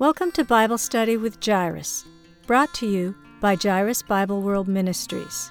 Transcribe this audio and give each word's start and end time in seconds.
Welcome 0.00 0.32
to 0.32 0.44
Bible 0.44 0.78
Study 0.78 1.18
with 1.18 1.44
Jairus, 1.44 2.06
brought 2.46 2.72
to 2.76 2.86
you 2.86 3.14
by 3.38 3.54
Jairus 3.54 4.02
Bible 4.02 4.40
World 4.40 4.66
Ministries. 4.66 5.50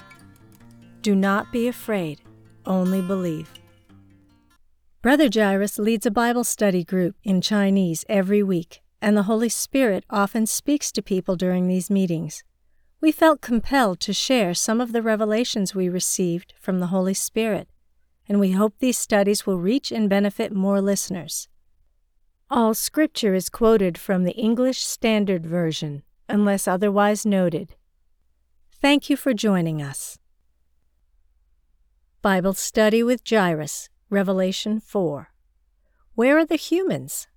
Do 1.04 1.16
not 1.16 1.52
be 1.52 1.68
afraid, 1.68 2.22
only 2.66 3.00
believe. 3.00 3.48
Brother 5.04 5.30
Jairus 5.32 5.77
leads 5.77 6.08
a 6.08 6.09
Bible 6.09 6.43
study 6.43 6.83
group 6.83 7.16
in 7.24 7.42
Chinese 7.42 8.04
every 8.09 8.41
week, 8.41 8.82
and 9.04 9.16
the 9.16 9.30
Holy 9.30 9.50
Spirit 9.50 10.04
often 10.09 10.48
speaks 10.48 10.91
to 10.93 11.04
people 11.04 11.36
during 11.36 11.68
these 11.68 11.91
meetings. 11.91 12.43
We 13.02 13.11
felt 13.11 13.41
compelled 13.41 14.00
to 14.00 14.13
share 14.13 14.55
some 14.55 14.81
of 14.81 14.93
the 14.93 15.04
revelations 15.04 15.75
we 15.75 15.89
received 15.89 16.55
from 16.59 16.79
the 16.79 16.88
Holy 16.88 17.13
Spirit, 17.13 17.70
and 18.27 18.39
we 18.39 18.54
hope 18.54 18.73
these 18.79 18.97
studies 18.97 19.45
will 19.45 19.59
reach 19.59 19.91
and 19.91 20.09
benefit 20.09 20.52
more 20.52 20.81
listeners. 20.81 21.47
All 22.52 22.73
scripture 22.73 23.36
is 23.36 23.47
quoted 23.47 23.95
from 23.95 24.23
the 24.23 24.31
English 24.31 24.79
Standard 24.79 25.45
Version, 25.45 26.02
unless 26.27 26.67
otherwise 26.67 27.23
noted. 27.23 27.75
Thank 28.72 29.08
you 29.08 29.16
for 29.16 29.35
joining 29.35 29.84
us. 29.84 30.17
Bible 32.23 32.55
Study 32.55 33.03
with 33.03 33.22
Jairus, 33.23 33.89
Revelation 34.09 34.80
4. 34.80 35.30
Where 36.16 36.39
are 36.39 36.45
the 36.45 36.55
humans? 36.55 37.27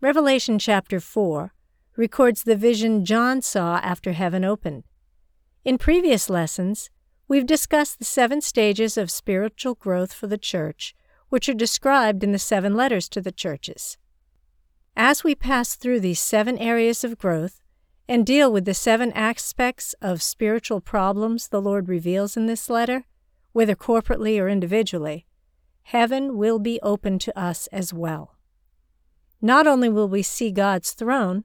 Revelation 0.00 0.58
chapter 0.58 0.98
4 0.98 1.52
records 1.94 2.44
the 2.44 2.56
vision 2.56 3.04
John 3.04 3.42
saw 3.42 3.76
after 3.82 4.12
heaven 4.12 4.42
opened. 4.42 4.84
In 5.66 5.76
previous 5.76 6.30
lessons, 6.30 6.88
we've 7.28 7.44
discussed 7.44 7.98
the 7.98 8.06
seven 8.06 8.40
stages 8.40 8.96
of 8.96 9.10
spiritual 9.10 9.74
growth 9.74 10.14
for 10.14 10.28
the 10.28 10.38
church 10.38 10.94
which 11.32 11.48
are 11.48 11.54
described 11.54 12.22
in 12.22 12.32
the 12.32 12.38
seven 12.38 12.74
letters 12.74 13.08
to 13.08 13.18
the 13.18 13.32
churches. 13.32 13.96
As 14.94 15.24
we 15.24 15.34
pass 15.34 15.74
through 15.74 16.00
these 16.00 16.20
seven 16.20 16.58
areas 16.58 17.04
of 17.04 17.16
growth 17.16 17.62
and 18.06 18.26
deal 18.26 18.52
with 18.52 18.66
the 18.66 18.74
seven 18.74 19.10
aspects 19.12 19.94
of 20.02 20.22
spiritual 20.22 20.82
problems 20.82 21.48
the 21.48 21.62
Lord 21.62 21.88
reveals 21.88 22.36
in 22.36 22.44
this 22.44 22.68
letter, 22.68 23.06
whether 23.52 23.74
corporately 23.74 24.38
or 24.38 24.46
individually, 24.46 25.24
heaven 25.84 26.36
will 26.36 26.58
be 26.58 26.78
open 26.82 27.18
to 27.20 27.38
us 27.38 27.66
as 27.68 27.94
well. 27.94 28.36
Not 29.40 29.66
only 29.66 29.88
will 29.88 30.08
we 30.08 30.22
see 30.22 30.50
God's 30.50 30.90
throne 30.90 31.44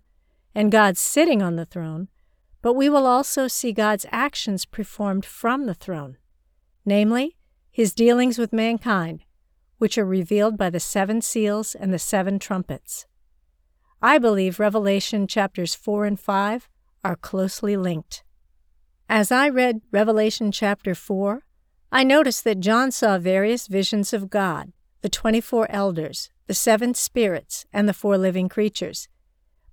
and 0.53 0.69
God 0.69 0.97
sitting 0.97 1.41
on 1.41 1.55
the 1.55 1.65
throne, 1.65 2.09
but 2.61 2.73
we 2.73 2.89
will 2.89 3.07
also 3.07 3.47
see 3.47 3.71
God's 3.71 4.05
actions 4.11 4.65
performed 4.65 5.23
from 5.23 5.65
the 5.65 5.73
throne, 5.73 6.17
namely, 6.83 7.37
his 7.71 7.93
dealings 7.93 8.37
with 8.37 8.51
mankind 8.51 9.23
which 9.77 9.97
are 9.97 10.05
revealed 10.05 10.57
by 10.57 10.69
the 10.69 10.79
seven 10.79 11.21
seals 11.21 11.75
and 11.75 11.93
the 11.93 11.99
seven 11.99 12.39
trumpets. 12.39 13.05
I 14.01 14.17
believe 14.17 14.59
Revelation 14.59 15.27
chapters 15.27 15.73
4 15.75 16.05
and 16.05 16.19
5 16.19 16.69
are 17.03 17.15
closely 17.15 17.75
linked. 17.77 18.23
As 19.09 19.31
I 19.31 19.49
read 19.49 19.81
Revelation 19.91 20.51
chapter 20.51 20.93
4, 20.93 21.43
I 21.91 22.03
noticed 22.03 22.43
that 22.43 22.59
John 22.59 22.91
saw 22.91 23.17
various 23.17 23.67
visions 23.67 24.13
of 24.13 24.29
God, 24.29 24.73
the 25.01 25.09
24 25.09 25.71
elders, 25.71 26.29
the 26.47 26.53
seven 26.53 26.93
spirits, 26.93 27.65
and 27.71 27.87
the 27.87 27.93
four 27.93 28.17
living 28.17 28.49
creatures. 28.49 29.07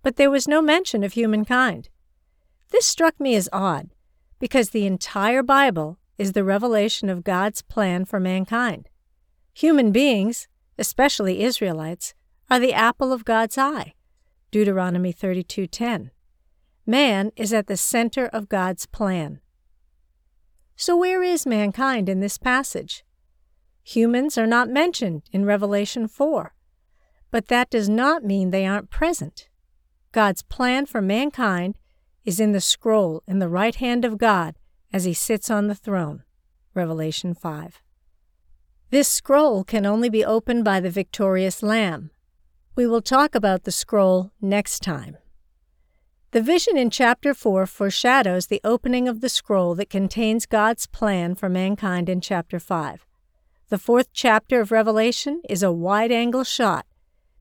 But 0.02 0.16
there 0.16 0.30
was 0.30 0.46
no 0.46 0.62
mention 0.62 1.02
of 1.02 1.14
humankind. 1.14 1.89
This 2.70 2.86
struck 2.86 3.18
me 3.18 3.34
as 3.34 3.48
odd, 3.52 3.91
because 4.39 4.70
the 4.70 4.86
entire 4.86 5.42
Bible 5.42 5.98
is 6.16 6.33
the 6.33 6.44
revelation 6.44 7.08
of 7.08 7.24
God's 7.24 7.62
plan 7.62 8.05
for 8.05 8.20
mankind. 8.20 8.89
Human 9.55 9.92
beings, 9.92 10.48
especially 10.78 11.42
Israelites, 11.42 12.12
are 12.50 12.58
the 12.58 12.74
apple 12.74 13.12
of 13.12 13.24
God's 13.24 13.56
eye. 13.56 13.94
Deuteronomy 14.50 15.12
32:10. 15.12 16.11
Man 16.84 17.30
is 17.36 17.52
at 17.52 17.69
the 17.69 17.77
center 17.77 18.27
of 18.27 18.48
God's 18.48 18.86
plan. 18.86 19.41
So 20.74 20.96
where 20.96 21.22
is 21.22 21.46
mankind 21.46 22.08
in 22.08 22.19
this 22.19 22.36
passage? 22.36 23.05
Humans 23.84 24.36
are 24.36 24.46
not 24.46 24.68
mentioned 24.68 25.23
in 25.30 25.45
Revelation 25.45 26.08
4, 26.08 26.52
but 27.30 27.46
that 27.46 27.70
does 27.70 27.89
not 27.89 28.24
mean 28.24 28.50
they 28.50 28.67
aren't 28.67 28.90
present. 28.90 29.48
God's 30.11 30.42
plan 30.42 30.84
for 30.86 31.00
mankind 31.00 31.79
is 32.24 32.40
in 32.40 32.50
the 32.50 32.61
scroll 32.61 33.23
in 33.29 33.39
the 33.39 33.48
right 33.48 33.77
hand 33.77 34.05
of 34.05 34.18
God 34.18 34.56
as 34.92 35.05
he 35.05 35.14
sits 35.14 35.48
on 35.48 35.68
the 35.68 35.77
throne. 35.77 36.24
Revelation 36.74 37.34
5. 37.34 37.83
This 38.90 39.08
scroll 39.08 39.64
can 39.64 39.86
only 39.86 40.08
be 40.08 40.24
opened 40.24 40.64
by 40.64 40.80
the 40.80 40.90
victorious 40.90 41.62
Lamb. 41.62 42.11
We 42.77 42.86
will 42.86 43.02
talk 43.02 43.34
about 43.34 43.64
the 43.64 43.72
scroll 43.72 44.30
next 44.40 44.83
time. 44.83 45.17
The 46.33 46.42
vision 46.42 46.77
in 46.77 46.90
chapter 46.90 47.33
4 47.33 47.67
foreshadows 47.67 48.48
the 48.48 48.61
opening 48.64 49.06
of 49.06 49.20
the 49.20 49.28
scroll 49.28 49.74
that 49.77 49.89
contains 49.89 50.46
God's 50.46 50.86
plan 50.86 51.36
for 51.36 51.48
mankind 51.48 52.08
in 52.08 52.20
chapter 52.20 52.58
5. 52.58 53.06
The 53.68 53.78
fourth 53.78 54.08
chapter 54.12 54.61
of 54.61 54.73
Revelation 54.73 55.42
is 55.48 55.62
a 55.62 55.73
wide 55.73 56.11
angle 56.11 56.44
shot 56.44 56.86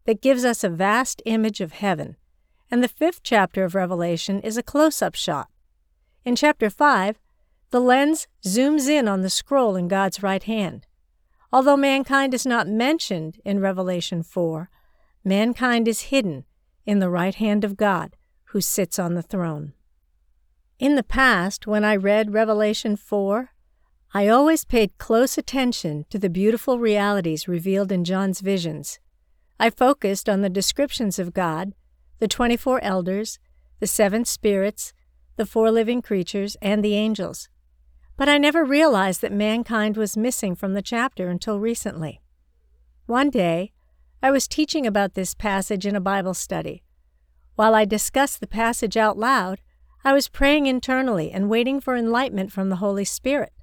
that 0.05 0.21
gives 0.21 0.45
us 0.45 0.63
a 0.63 0.69
vast 0.69 1.21
image 1.25 1.59
of 1.59 1.73
heaven, 1.73 2.17
and 2.69 2.83
the 2.83 2.87
fifth 2.87 3.21
chapter 3.23 3.63
of 3.63 3.75
Revelation 3.75 4.39
is 4.41 4.57
a 4.57 4.63
close 4.63 5.01
up 5.01 5.15
shot. 5.15 5.49
In 6.23 6.35
chapter 6.35 6.69
5, 6.69 7.19
the 7.71 7.81
lens 7.81 8.27
zooms 8.45 8.87
in 8.87 9.07
on 9.07 9.21
the 9.21 9.29
scroll 9.29 9.75
in 9.75 9.87
God's 9.87 10.21
right 10.21 10.43
hand. 10.43 10.85
Although 11.53 11.77
mankind 11.77 12.33
is 12.33 12.47
not 12.47 12.67
mentioned 12.67 13.39
in 13.45 13.59
Revelation 13.59 14.23
4, 14.23 14.71
mankind 15.23 15.87
is 15.87 16.09
hidden 16.09 16.45
in 16.83 16.97
the 16.97 17.11
right 17.11 17.35
hand 17.35 17.63
of 17.63 17.77
God, 17.77 18.15
who 18.45 18.59
sits 18.59 18.97
on 18.97 19.13
the 19.13 19.21
throne. 19.21 19.73
In 20.79 20.95
the 20.95 21.03
past, 21.03 21.67
when 21.67 21.85
I 21.85 21.95
read 21.95 22.33
Revelation 22.33 22.95
4, 22.95 23.51
I 24.15 24.27
always 24.27 24.65
paid 24.65 24.97
close 24.97 25.37
attention 25.37 26.07
to 26.09 26.17
the 26.17 26.27
beautiful 26.27 26.79
realities 26.79 27.47
revealed 27.47 27.91
in 27.91 28.03
John's 28.03 28.41
visions. 28.41 28.99
I 29.59 29.69
focused 29.69 30.27
on 30.27 30.41
the 30.41 30.49
descriptions 30.49 31.19
of 31.19 31.35
God, 31.35 31.75
the 32.17 32.27
24 32.27 32.83
elders, 32.83 33.37
the 33.79 33.85
seven 33.85 34.25
spirits, 34.25 34.91
the 35.35 35.45
four 35.45 35.69
living 35.69 36.01
creatures, 36.01 36.57
and 36.63 36.83
the 36.83 36.95
angels 36.95 37.47
but 38.16 38.29
I 38.29 38.38
never 38.38 38.63
realized 38.63 39.22
that 39.22 39.31
mankind 39.31 39.97
was 39.97 40.18
missing 40.18 40.56
from 40.56 40.74
the 40.74 40.81
chapter 40.81 41.29
until 41.29 41.59
recently. 41.59 42.22
One 43.06 43.29
day, 43.29 43.72
I 44.22 44.31
was 44.31 44.47
teaching 44.47 44.88
about 44.88 45.16
this 45.16 45.34
passage 45.34 45.85
in 45.85 45.96
a 45.96 46.01
Bible 46.01 46.34
study. 46.34 46.84
While 47.56 47.75
I 47.75 47.85
discussed 47.85 48.40
the 48.40 48.47
passage 48.47 48.96
out 48.96 49.18
loud, 49.18 49.59
I 50.06 50.13
was 50.13 50.29
praying 50.29 50.68
internally 50.68 51.31
and 51.31 51.50
waiting 51.50 51.79
for 51.79 51.96
enlightenment 51.96 52.51
from 52.51 52.69
the 52.69 52.78
Holy 52.78 53.06
Spirit. 53.06 53.53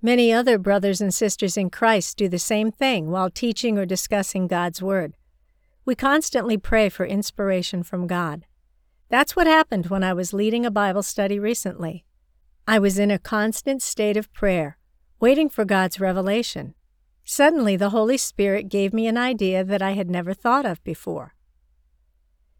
Many 0.00 0.32
other 0.32 0.58
brothers 0.58 1.00
and 1.00 1.12
sisters 1.12 1.56
in 1.56 1.70
Christ 1.70 2.16
do 2.16 2.28
the 2.28 2.38
same 2.38 2.70
thing 2.70 3.10
while 3.10 3.30
teaching 3.30 3.78
or 3.78 3.84
discussing 3.84 4.46
God's 4.46 4.80
Word. 4.80 5.16
We 5.84 5.94
constantly 5.94 6.56
pray 6.56 6.88
for 6.88 7.06
inspiration 7.06 7.82
from 7.82 8.06
God. 8.06 8.44
That's 9.08 9.34
what 9.34 9.46
happened 9.46 9.86
when 9.86 10.04
I 10.04 10.12
was 10.12 10.32
leading 10.32 10.66
a 10.66 10.70
Bible 10.70 11.02
study 11.02 11.38
recently. 11.38 12.04
I 12.70 12.78
was 12.78 12.98
in 12.98 13.10
a 13.10 13.18
constant 13.18 13.80
state 13.80 14.18
of 14.18 14.30
prayer, 14.34 14.76
waiting 15.20 15.48
for 15.48 15.64
God's 15.64 16.00
revelation. 16.00 16.74
Suddenly, 17.24 17.76
the 17.76 17.88
Holy 17.88 18.18
Spirit 18.18 18.68
gave 18.68 18.92
me 18.92 19.06
an 19.06 19.16
idea 19.16 19.64
that 19.64 19.80
I 19.80 19.92
had 19.92 20.10
never 20.10 20.34
thought 20.34 20.66
of 20.66 20.84
before. 20.84 21.34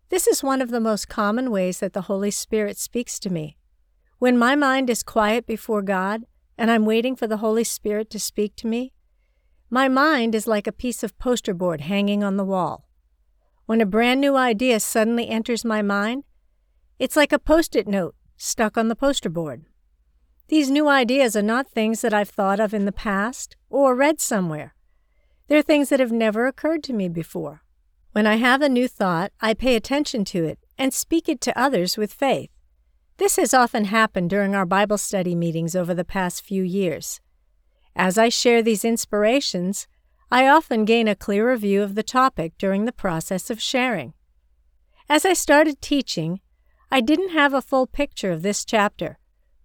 This 0.08 0.26
is 0.26 0.42
one 0.42 0.62
of 0.62 0.70
the 0.70 0.80
most 0.80 1.10
common 1.10 1.50
ways 1.50 1.80
that 1.80 1.92
the 1.92 2.08
Holy 2.08 2.30
Spirit 2.30 2.78
speaks 2.78 3.18
to 3.18 3.28
me. 3.28 3.58
When 4.18 4.38
my 4.38 4.56
mind 4.56 4.88
is 4.88 5.02
quiet 5.02 5.46
before 5.46 5.82
God 5.82 6.24
and 6.56 6.70
I'm 6.70 6.86
waiting 6.86 7.14
for 7.14 7.26
the 7.26 7.44
Holy 7.44 7.62
Spirit 7.62 8.08
to 8.12 8.18
speak 8.18 8.56
to 8.56 8.66
me, 8.66 8.94
my 9.68 9.88
mind 9.88 10.34
is 10.34 10.46
like 10.46 10.66
a 10.66 10.72
piece 10.72 11.02
of 11.02 11.18
poster 11.18 11.52
board 11.52 11.82
hanging 11.82 12.24
on 12.24 12.38
the 12.38 12.46
wall. 12.46 12.88
When 13.66 13.82
a 13.82 13.84
brand 13.84 14.22
new 14.22 14.36
idea 14.36 14.80
suddenly 14.80 15.28
enters 15.28 15.66
my 15.66 15.82
mind, 15.82 16.24
it's 16.98 17.14
like 17.14 17.30
a 17.30 17.38
post 17.38 17.76
it 17.76 17.86
note 17.86 18.14
stuck 18.38 18.78
on 18.78 18.88
the 18.88 18.96
poster 18.96 19.28
board. 19.28 19.67
These 20.48 20.70
new 20.70 20.88
ideas 20.88 21.36
are 21.36 21.42
not 21.42 21.68
things 21.68 22.00
that 22.00 22.14
I've 22.14 22.30
thought 22.30 22.58
of 22.58 22.72
in 22.72 22.86
the 22.86 22.92
past 22.92 23.54
or 23.68 23.94
read 23.94 24.18
somewhere. 24.18 24.74
They're 25.46 25.60
things 25.60 25.90
that 25.90 26.00
have 26.00 26.12
never 26.12 26.46
occurred 26.46 26.82
to 26.84 26.94
me 26.94 27.08
before. 27.10 27.62
When 28.12 28.26
I 28.26 28.36
have 28.36 28.62
a 28.62 28.68
new 28.68 28.88
thought, 28.88 29.30
I 29.42 29.52
pay 29.52 29.76
attention 29.76 30.24
to 30.26 30.44
it 30.44 30.58
and 30.78 30.94
speak 30.94 31.28
it 31.28 31.42
to 31.42 31.58
others 31.58 31.98
with 31.98 32.14
faith. 32.14 32.48
This 33.18 33.36
has 33.36 33.52
often 33.52 33.86
happened 33.86 34.30
during 34.30 34.54
our 34.54 34.64
Bible 34.64 34.96
study 34.96 35.34
meetings 35.34 35.76
over 35.76 35.92
the 35.92 36.04
past 36.04 36.42
few 36.42 36.62
years. 36.62 37.20
As 37.94 38.16
I 38.16 38.30
share 38.30 38.62
these 38.62 38.86
inspirations, 38.86 39.86
I 40.30 40.48
often 40.48 40.86
gain 40.86 41.08
a 41.08 41.14
clearer 41.14 41.56
view 41.56 41.82
of 41.82 41.94
the 41.94 42.02
topic 42.02 42.54
during 42.56 42.86
the 42.86 42.92
process 42.92 43.50
of 43.50 43.60
sharing. 43.60 44.14
As 45.10 45.26
I 45.26 45.34
started 45.34 45.82
teaching, 45.82 46.40
I 46.90 47.02
didn't 47.02 47.30
have 47.30 47.52
a 47.52 47.60
full 47.62 47.86
picture 47.86 48.32
of 48.32 48.42
this 48.42 48.64
chapter 48.64 49.17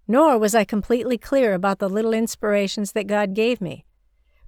nor 0.07 0.37
was 0.37 0.53
I 0.53 0.63
completely 0.63 1.17
clear 1.17 1.53
about 1.53 1.79
the 1.79 1.89
little 1.89 2.13
inspirations 2.13 2.91
that 2.91 3.07
God 3.07 3.33
gave 3.33 3.61
me. 3.61 3.85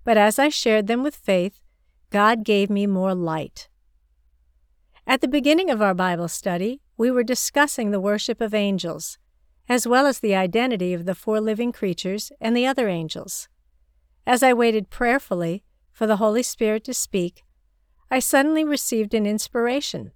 But 0.04 0.18
as 0.18 0.38
I 0.38 0.50
shared 0.50 0.88
them 0.88 1.04
with 1.04 1.16
faith, 1.16 1.62
God 2.10 2.44
gave 2.44 2.69
me 2.69 2.86
more 2.88 3.16
light. 3.16 3.69
At 5.07 5.22
the 5.22 5.28
beginning 5.28 5.69
of 5.69 5.81
our 5.81 5.94
Bible 5.94 6.28
study, 6.28 6.81
we 6.98 7.12
were 7.12 7.24
discussing 7.24 7.92
the 7.92 8.00
worship 8.00 8.42
of 8.42 8.54
angels, 8.54 9.18
as 9.69 9.88
well 9.88 10.06
as 10.06 10.19
the 10.19 10.36
identity 10.36 10.94
of 10.94 11.06
the 11.06 11.16
four 11.16 11.40
living 11.40 11.72
creatures 11.72 12.31
and 12.40 12.56
the 12.56 12.66
other 12.66 12.88
angels. 12.88 13.48
As 14.28 14.42
I 14.42 14.54
waited 14.54 14.90
prayerfully 14.90 15.63
for 15.92 16.08
the 16.08 16.18
Holy 16.18 16.44
Spirit 16.44 16.84
to 16.86 16.94
speak, 16.94 17.44
I 18.10 18.19
suddenly 18.19 18.63
received 18.63 19.13
an 19.13 19.25
inspiration. 19.25 20.12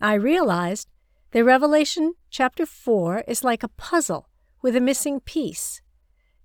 I 0.00 0.14
realized 0.14 0.88
that 1.30 1.44
Revelation 1.44 2.14
chapter 2.30 2.66
4 2.66 3.24
is 3.26 3.44
like 3.44 3.62
a 3.62 3.68
puzzle 3.68 4.28
with 4.62 4.76
a 4.76 4.80
missing 4.80 5.20
piece. 5.20 5.82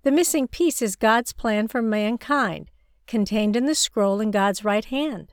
The 0.02 0.10
missing 0.10 0.48
piece 0.48 0.82
is 0.82 0.96
God's 0.96 1.32
plan 1.32 1.68
for 1.68 1.80
mankind, 1.80 2.70
contained 3.06 3.56
in 3.56 3.66
the 3.66 3.74
scroll 3.74 4.20
in 4.20 4.30
God's 4.30 4.64
right 4.64 4.84
hand. 4.84 5.32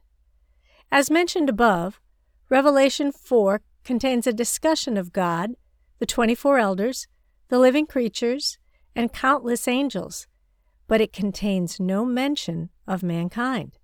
As 0.92 1.12
mentioned 1.12 1.50
above, 1.50 2.00
Revelation 2.50 3.12
4 3.12 3.62
contains 3.84 4.28
a 4.28 4.34
discussion 4.34 4.98
of 4.98 5.12
God, 5.12 5.52
the 6.00 6.06
24 6.06 6.60
elders, 6.60 7.08
the 7.50 7.60
living 7.60 7.86
creatures, 7.86 8.58
and 8.96 9.12
countless 9.12 9.68
angels, 9.68 10.28
but 10.88 11.02
it 11.02 11.12
contains 11.12 11.80
no 11.80 12.06
mention 12.06 12.70
of 12.88 13.04
mankind. 13.04 13.78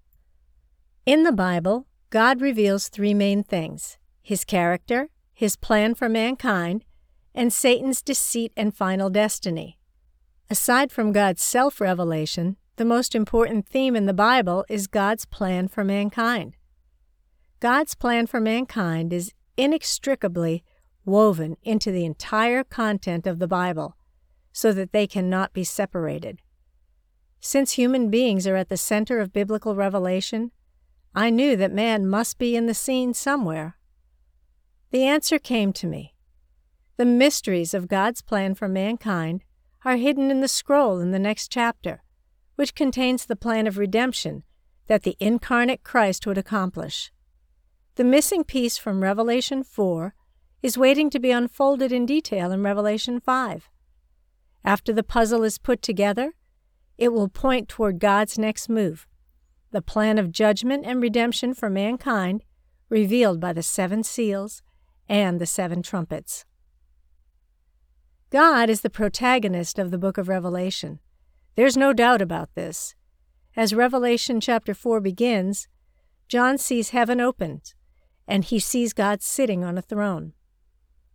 In 1.06 1.24
the 1.24 1.32
Bible, 1.32 1.88
God 2.10 2.42
reveals 2.42 2.88
three 2.88 3.14
main 3.14 3.44
things 3.44 3.98
His 4.22 4.46
character, 4.46 5.10
His 5.34 5.56
plan 5.56 5.96
for 5.96 6.08
mankind, 6.08 6.86
and 7.34 7.52
Satan's 7.52 8.02
deceit 8.02 8.52
and 8.58 8.76
final 8.76 9.10
destiny. 9.10 9.78
Aside 10.50 10.92
from 10.92 11.12
God's 11.12 11.42
self 11.42 11.80
revelation, 11.80 12.58
the 12.76 12.86
most 12.86 13.16
important 13.16 13.68
theme 13.68 13.96
in 13.96 14.06
the 14.06 14.14
Bible 14.14 14.66
is 14.68 14.88
God's 14.88 15.26
plan 15.26 15.68
for 15.68 15.84
mankind. 15.84 16.58
God's 17.60 17.96
plan 17.96 18.28
for 18.28 18.40
mankind 18.40 19.14
is 19.14 19.34
inextricably 19.56 20.64
woven 21.06 21.58
into 21.64 21.92
the 21.92 22.06
entire 22.06 22.64
content 22.64 23.28
of 23.28 23.40
the 23.40 23.48
Bible 23.48 23.96
so 24.52 24.74
that 24.74 24.92
they 24.92 25.08
cannot 25.08 25.54
be 25.54 25.64
separated. 25.64 26.42
Since 27.40 27.74
human 27.74 28.10
beings 28.10 28.46
are 28.46 28.56
at 28.56 28.70
the 28.70 28.78
center 28.78 29.20
of 29.20 29.34
biblical 29.34 29.76
revelation, 29.76 30.52
I 31.16 31.30
knew 31.30 31.56
that 31.56 31.72
man 31.72 32.08
must 32.08 32.38
be 32.38 32.56
in 32.56 32.68
the 32.68 32.74
scene 32.74 33.14
somewhere. 33.14 33.78
The 34.92 35.04
answer 35.04 35.40
came 35.40 35.74
to 35.74 35.88
me. 35.88 36.16
The 37.02 37.06
mysteries 37.08 37.74
of 37.74 37.88
God's 37.88 38.22
plan 38.22 38.54
for 38.54 38.68
mankind 38.68 39.44
are 39.84 39.96
hidden 39.96 40.30
in 40.30 40.42
the 40.42 40.48
scroll 40.48 41.00
in 41.00 41.10
the 41.10 41.18
next 41.18 41.48
chapter, 41.48 42.04
which 42.58 42.76
contains 42.76 43.26
the 43.26 43.36
plan 43.36 43.66
of 43.66 43.80
redemption 43.80 44.44
that 44.86 45.02
the 45.02 45.18
incarnate 45.20 45.84
Christ 45.84 46.28
would 46.28 46.38
accomplish. 46.38 47.12
The 47.96 48.04
missing 48.04 48.44
piece 48.44 48.78
from 48.78 49.02
Revelation 49.02 49.64
4 49.64 50.14
is 50.62 50.78
waiting 50.78 51.10
to 51.10 51.20
be 51.20 51.32
unfolded 51.32 51.92
in 51.92 52.06
detail 52.06 52.52
in 52.52 52.62
Revelation 52.62 53.20
5. 53.20 53.68
After 54.64 54.94
the 54.94 55.02
puzzle 55.02 55.44
is 55.44 55.58
put 55.58 55.82
together, 55.82 56.36
it 57.00 57.12
will 57.12 57.30
point 57.30 57.68
toward 57.68 57.98
God's 57.98 58.38
next 58.38 58.70
move 58.70 59.08
the 59.72 59.82
plan 59.82 60.20
of 60.20 60.32
judgment 60.32 60.86
and 60.86 61.02
redemption 61.02 61.56
for 61.56 61.68
mankind 61.68 62.44
revealed 62.90 63.40
by 63.40 63.54
the 63.54 63.64
seven 63.64 64.04
seals 64.04 64.62
and 65.10 65.42
the 65.42 65.48
seven 65.48 65.82
trumpets. 65.82 66.46
God 68.32 68.70
is 68.70 68.80
the 68.80 68.90
protagonist 68.90 69.78
of 69.78 69.92
the 69.92 69.98
book 69.98 70.18
of 70.18 70.30
Revelation. 70.30 71.00
There's 71.56 71.76
no 71.76 71.92
doubt 71.92 72.22
about 72.22 72.56
this. 72.56 72.96
As 73.58 73.76
Revelation 73.76 74.40
chapter 74.40 74.74
4 74.74 75.02
begins, 75.02 75.68
John 76.30 76.58
sees 76.58 76.92
heaven 76.92 77.20
opened, 77.20 77.74
and 78.26 78.46
he 78.46 78.58
sees 78.58 78.94
God 78.94 79.22
sitting 79.22 79.66
on 79.66 79.78
a 79.78 79.82
throne. 79.82 80.32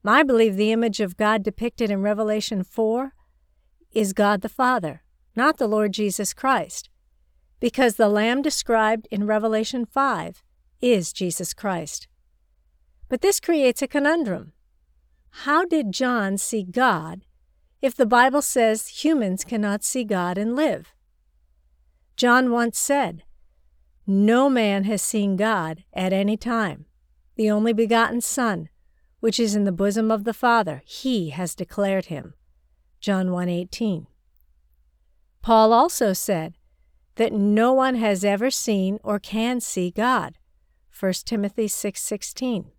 I 0.05 0.25
believe 0.25 0.57
the 0.57 0.73
image 0.73 1.01
of 1.01 1.17
God 1.17 1.43
depicted 1.43 1.91
in 1.91 2.03
Revelation 2.03 2.63
4 2.63 3.15
is 3.93 4.13
God 4.13 4.43
the 4.43 4.51
Father, 4.51 5.03
not 5.35 5.57
the 5.57 5.67
Lord 5.67 5.93
Jesus 5.93 6.35
Christ, 6.35 6.91
because 7.61 7.97
the 7.97 8.11
Lamb 8.11 8.43
described 8.43 9.09
in 9.11 9.27
Revelation 9.27 9.87
5 9.87 10.45
is 10.83 11.15
Jesus 11.15 11.55
Christ. 11.55 12.09
But 13.09 13.23
this 13.23 13.41
creates 13.41 13.81
a 13.81 13.89
conundrum. 13.89 14.53
How 15.41 15.67
did 15.67 15.93
John 15.93 16.39
see 16.39 16.63
God 16.63 17.21
if 17.83 17.95
the 17.95 18.07
Bible 18.07 18.41
says 18.41 19.05
humans 19.05 19.45
cannot 19.45 19.85
see 19.85 20.03
God 20.03 20.39
and 20.39 20.57
live? 20.57 20.95
John 22.17 22.51
once 22.51 22.79
said, 22.79 23.23
No 24.07 24.49
man 24.49 24.85
has 24.85 25.03
seen 25.03 25.37
God 25.37 25.85
at 25.93 26.13
any 26.13 26.39
time. 26.39 26.87
The 27.37 27.51
only 27.51 27.75
begotten 27.75 28.23
Son, 28.23 28.71
which 29.21 29.39
is 29.39 29.55
in 29.55 29.65
the 29.65 29.73
bosom 29.73 30.11
of 30.11 30.25
the 30.25 30.33
Father, 30.33 30.83
he 30.87 31.31
has 31.31 31.55
declared 31.55 32.07
him. 32.07 32.33
John 32.99 33.29
1:18. 33.29 34.07
Paul 35.43 35.73
also 35.75 36.15
said 36.15 36.55
that 37.17 37.35
no 37.35 37.75
one 37.75 37.97
has 37.97 38.25
ever 38.25 38.51
seen 38.51 38.99
or 39.05 39.19
can 39.19 39.61
see 39.61 39.91
God. 39.91 40.39
1 40.91 41.27
Timothy 41.27 41.69
6:16. 41.69 42.73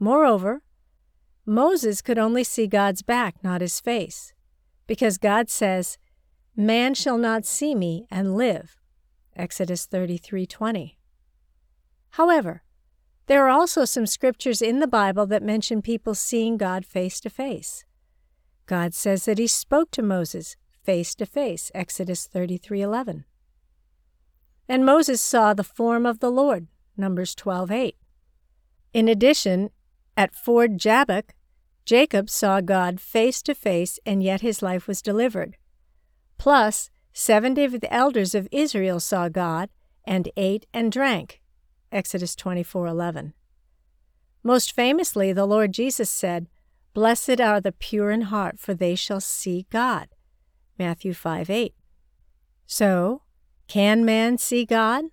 Moreover, 0.00 0.62
Moses 1.46 2.02
could 2.02 2.18
only 2.18 2.42
see 2.42 2.66
God's 2.66 3.02
back, 3.02 3.36
not 3.42 3.60
his 3.60 3.78
face, 3.78 4.34
because 4.88 5.16
God 5.16 5.48
says, 5.48 5.96
"Man 6.56 6.92
shall 6.92 7.18
not 7.18 7.46
see 7.46 7.74
me 7.74 8.06
and 8.10 8.36
live." 8.36 8.80
Exodus 9.36 9.86
33:20. 9.86 10.98
However, 12.10 12.64
there 13.26 13.44
are 13.44 13.50
also 13.50 13.84
some 13.84 14.06
scriptures 14.06 14.60
in 14.60 14.80
the 14.80 14.88
Bible 14.88 15.26
that 15.26 15.42
mention 15.42 15.82
people 15.82 16.14
seeing 16.14 16.56
God 16.56 16.84
face 16.84 17.20
to 17.20 17.30
face. 17.30 17.84
God 18.66 18.92
says 18.94 19.24
that 19.26 19.38
he 19.38 19.46
spoke 19.46 19.92
to 19.92 20.02
Moses 20.02 20.56
face 20.82 21.14
to 21.14 21.26
face, 21.26 21.70
Exodus 21.74 22.26
33:11. 22.26 23.24
And 24.68 24.84
Moses 24.84 25.20
saw 25.20 25.54
the 25.54 25.62
form 25.62 26.06
of 26.06 26.18
the 26.18 26.30
Lord, 26.30 26.66
Numbers 26.96 27.36
12:8. 27.36 27.96
In 28.92 29.06
addition, 29.06 29.70
at 30.16 30.34
Ford 30.34 30.78
Jabbok, 30.78 31.34
Jacob 31.86 32.28
saw 32.28 32.60
God 32.60 33.00
face 33.00 33.40
to 33.42 33.54
face 33.54 34.00
and 34.04 34.22
yet 34.22 34.40
his 34.40 34.60
life 34.60 34.88
was 34.88 35.00
delivered. 35.00 35.56
Plus, 36.36 36.90
70 37.12 37.64
of 37.64 37.80
the 37.80 37.92
elders 37.92 38.34
of 38.34 38.48
Israel 38.50 38.98
saw 39.00 39.28
God 39.28 39.70
and 40.04 40.28
ate 40.36 40.66
and 40.74 40.90
drank, 40.90 41.40
Exodus 41.92 42.34
24:11. 42.34 43.34
Most 44.42 44.72
famously, 44.72 45.32
the 45.32 45.46
Lord 45.46 45.72
Jesus 45.72 46.10
said, 46.10 46.48
"Blessed 46.92 47.40
are 47.40 47.60
the 47.60 47.72
pure 47.72 48.10
in 48.10 48.22
heart, 48.22 48.58
for 48.58 48.74
they 48.74 48.96
shall 48.96 49.20
see 49.20 49.66
God." 49.70 50.08
Matthew 50.78 51.14
5:8. 51.14 51.74
So, 52.66 53.22
can 53.68 54.04
man 54.04 54.38
see 54.38 54.64
God? 54.64 55.04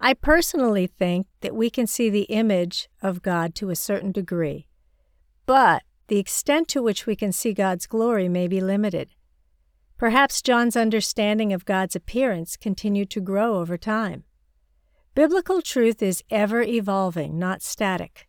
I 0.00 0.14
personally 0.14 0.86
think 0.86 1.26
that 1.40 1.54
we 1.54 1.68
can 1.70 1.86
see 1.86 2.10
the 2.10 2.24
image 2.24 2.88
of 3.02 3.22
God 3.22 3.54
to 3.56 3.70
a 3.70 3.76
certain 3.76 4.12
degree, 4.12 4.66
but 5.46 5.82
the 6.08 6.18
extent 6.18 6.68
to 6.68 6.82
which 6.82 7.06
we 7.06 7.16
can 7.16 7.32
see 7.32 7.52
God's 7.52 7.86
glory 7.86 8.28
may 8.28 8.46
be 8.48 8.60
limited. 8.60 9.10
Perhaps 9.96 10.42
John's 10.42 10.76
understanding 10.76 11.52
of 11.52 11.64
God's 11.64 11.96
appearance 11.96 12.56
continued 12.56 13.10
to 13.10 13.20
grow 13.20 13.56
over 13.56 13.78
time. 13.78 14.24
Biblical 15.14 15.62
truth 15.62 16.02
is 16.02 16.22
ever 16.30 16.62
evolving, 16.62 17.38
not 17.38 17.62
static. 17.62 18.28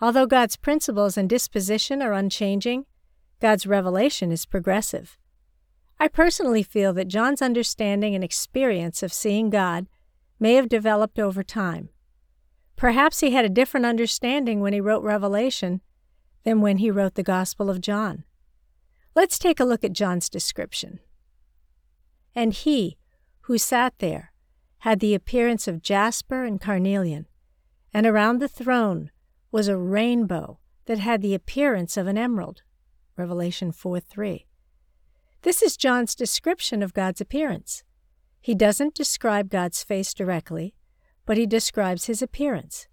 Although 0.00 0.26
God's 0.26 0.56
principles 0.56 1.16
and 1.16 1.28
disposition 1.28 2.00
are 2.00 2.12
unchanging, 2.12 2.86
God's 3.40 3.66
revelation 3.66 4.30
is 4.30 4.46
progressive. 4.46 5.18
I 5.98 6.08
personally 6.08 6.62
feel 6.62 6.92
that 6.94 7.08
John's 7.08 7.42
understanding 7.42 8.14
and 8.14 8.24
experience 8.24 9.02
of 9.02 9.12
seeing 9.12 9.50
God 9.50 9.86
may 10.38 10.54
have 10.54 10.68
developed 10.68 11.18
over 11.18 11.42
time. 11.42 11.90
Perhaps 12.76 13.20
he 13.20 13.30
had 13.30 13.44
a 13.44 13.48
different 13.50 13.86
understanding 13.86 14.60
when 14.60 14.72
he 14.72 14.80
wrote 14.80 15.02
Revelation 15.02 15.80
than 16.44 16.60
when 16.60 16.78
he 16.78 16.90
wrote 16.90 17.14
the 17.14 17.22
Gospel 17.22 17.68
of 17.68 17.80
John. 17.80 18.24
Let's 19.14 19.38
take 19.38 19.60
a 19.60 19.64
look 19.64 19.84
at 19.84 19.92
John's 19.92 20.28
description. 20.28 21.00
And 22.34 22.52
he, 22.52 22.98
who 23.42 23.58
sat 23.58 23.94
there, 23.98 24.32
had 24.78 25.00
the 25.00 25.14
appearance 25.14 25.66
of 25.66 25.82
jasper 25.82 26.44
and 26.44 26.60
carnelian, 26.60 27.26
and 27.92 28.06
around 28.06 28.38
the 28.38 28.48
throne 28.48 29.10
was 29.50 29.68
a 29.68 29.76
rainbow 29.76 30.58
that 30.86 30.98
had 30.98 31.22
the 31.22 31.34
appearance 31.34 31.96
of 31.96 32.06
an 32.06 32.18
emerald. 32.18 32.62
Revelation 33.16 33.72
4 33.72 34.00
3. 34.00 34.46
This 35.42 35.62
is 35.62 35.76
John's 35.76 36.14
description 36.14 36.82
of 36.82 36.92
God's 36.92 37.20
appearance. 37.20 37.84
He 38.40 38.54
doesn't 38.54 38.94
describe 38.94 39.48
God's 39.48 39.82
face 39.82 40.12
directly, 40.12 40.74
but 41.24 41.36
he 41.36 41.46
describes 41.46 42.06
his 42.06 42.20
appearance. 42.20 42.88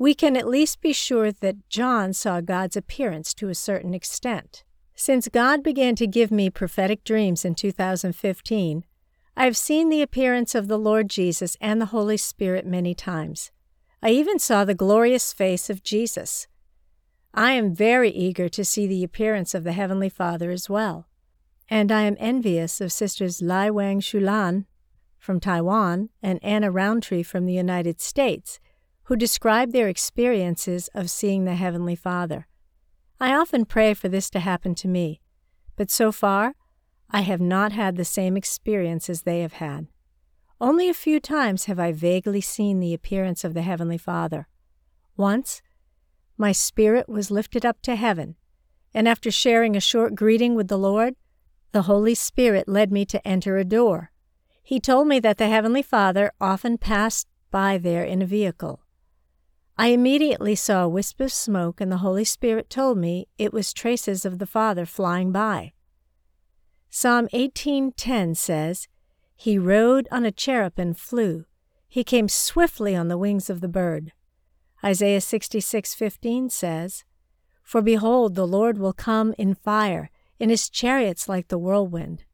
We 0.00 0.14
can 0.14 0.34
at 0.34 0.48
least 0.48 0.80
be 0.80 0.94
sure 0.94 1.30
that 1.30 1.68
John 1.68 2.14
saw 2.14 2.40
God's 2.40 2.74
appearance 2.74 3.34
to 3.34 3.50
a 3.50 3.54
certain 3.54 3.92
extent. 3.92 4.64
Since 4.94 5.28
God 5.28 5.62
began 5.62 5.94
to 5.96 6.06
give 6.06 6.30
me 6.30 6.48
prophetic 6.48 7.04
dreams 7.04 7.44
in 7.44 7.54
2015, 7.54 8.84
I 9.36 9.44
have 9.44 9.58
seen 9.58 9.90
the 9.90 10.00
appearance 10.00 10.54
of 10.54 10.68
the 10.68 10.78
Lord 10.78 11.10
Jesus 11.10 11.54
and 11.60 11.78
the 11.82 11.92
Holy 11.92 12.16
Spirit 12.16 12.64
many 12.64 12.94
times. 12.94 13.50
I 14.02 14.12
even 14.12 14.38
saw 14.38 14.64
the 14.64 14.74
glorious 14.74 15.34
face 15.34 15.68
of 15.68 15.82
Jesus. 15.82 16.46
I 17.34 17.52
am 17.52 17.74
very 17.74 18.10
eager 18.10 18.48
to 18.48 18.64
see 18.64 18.86
the 18.86 19.04
appearance 19.04 19.52
of 19.54 19.64
the 19.64 19.72
Heavenly 19.72 20.08
Father 20.08 20.50
as 20.50 20.70
well, 20.70 21.08
and 21.68 21.92
I 21.92 22.04
am 22.04 22.16
envious 22.18 22.80
of 22.80 22.90
Sisters 22.90 23.42
Lai 23.42 23.68
Wang 23.68 24.00
Shulan 24.00 24.64
from 25.18 25.40
Taiwan 25.40 26.08
and 26.22 26.42
Anna 26.42 26.70
Rountree 26.70 27.22
from 27.22 27.44
the 27.44 27.52
United 27.52 28.00
States, 28.00 28.60
who 29.10 29.16
describe 29.16 29.72
their 29.72 29.88
experiences 29.88 30.88
of 30.94 31.10
seeing 31.10 31.44
the 31.44 31.56
Heavenly 31.56 31.96
Father. 31.96 32.46
I 33.18 33.34
often 33.34 33.64
pray 33.64 33.92
for 33.92 34.08
this 34.08 34.30
to 34.30 34.38
happen 34.38 34.72
to 34.76 34.86
me, 34.86 35.20
but 35.74 35.90
so 35.90 36.12
far 36.12 36.54
I 37.10 37.22
have 37.22 37.40
not 37.40 37.72
had 37.72 37.96
the 37.96 38.04
same 38.04 38.36
experience 38.36 39.10
as 39.10 39.22
they 39.22 39.40
have 39.40 39.54
had. 39.54 39.88
Only 40.60 40.88
a 40.88 40.94
few 40.94 41.18
times 41.18 41.64
have 41.64 41.80
I 41.80 41.90
vaguely 41.90 42.40
seen 42.40 42.78
the 42.78 42.94
appearance 42.94 43.42
of 43.42 43.52
the 43.52 43.62
Heavenly 43.62 43.98
Father. 43.98 44.46
Once, 45.16 45.60
my 46.38 46.52
spirit 46.52 47.08
was 47.08 47.32
lifted 47.32 47.66
up 47.66 47.82
to 47.82 47.96
heaven, 47.96 48.36
and 48.94 49.08
after 49.08 49.32
sharing 49.32 49.74
a 49.74 49.80
short 49.80 50.14
greeting 50.14 50.54
with 50.54 50.68
the 50.68 50.78
Lord, 50.78 51.16
the 51.72 51.82
Holy 51.82 52.14
Spirit 52.14 52.68
led 52.68 52.92
me 52.92 53.04
to 53.06 53.26
enter 53.26 53.56
a 53.56 53.64
door. 53.64 54.12
He 54.62 54.78
told 54.78 55.08
me 55.08 55.18
that 55.18 55.36
the 55.36 55.48
Heavenly 55.48 55.82
Father 55.82 56.30
often 56.40 56.78
passed 56.78 57.26
by 57.50 57.76
there 57.76 58.04
in 58.04 58.22
a 58.22 58.26
vehicle. 58.26 58.79
I 59.80 59.86
immediately 59.86 60.56
saw 60.56 60.84
a 60.84 60.88
wisp 60.90 61.22
of 61.22 61.32
smoke, 61.32 61.80
and 61.80 61.90
the 61.90 62.04
Holy 62.04 62.22
Spirit 62.24 62.68
told 62.68 62.98
me 62.98 63.28
it 63.38 63.50
was 63.50 63.72
traces 63.72 64.26
of 64.26 64.38
the 64.38 64.46
Father 64.46 64.84
flying 64.84 65.32
by. 65.32 65.72
Psalm 66.90 67.28
18:10 67.32 68.36
says, 68.36 68.88
he 69.34 69.56
rode 69.56 70.06
on 70.12 70.26
a 70.26 70.32
cherub 70.32 70.74
and 70.76 70.98
flew. 70.98 71.46
He 71.88 72.04
came 72.04 72.28
swiftly 72.28 72.94
on 72.94 73.08
the 73.08 73.16
wings 73.16 73.48
of 73.48 73.62
the 73.62 73.68
bird. 73.68 74.12
Isaiah 74.84 75.18
66:15 75.18 76.50
says, 76.50 77.04
For 77.62 77.80
behold, 77.80 78.34
the 78.34 78.46
Lord 78.46 78.76
will 78.76 78.92
come 78.92 79.34
in 79.38 79.54
fire, 79.54 80.10
in 80.38 80.50
his 80.50 80.68
chariots 80.68 81.26
like 81.26 81.48
the 81.48 81.56
whirlwind. 81.56 82.24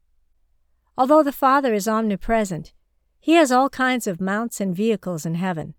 Although 0.97 1.23
the 1.23 1.31
Father 1.31 1.73
is 1.73 1.87
omnipresent, 1.87 2.73
he 3.21 3.35
has 3.35 3.53
all 3.53 3.69
kinds 3.69 4.05
of 4.05 4.19
mounts 4.19 4.59
and 4.59 4.75
vehicles 4.75 5.25
in 5.25 5.35
heaven. 5.35 5.75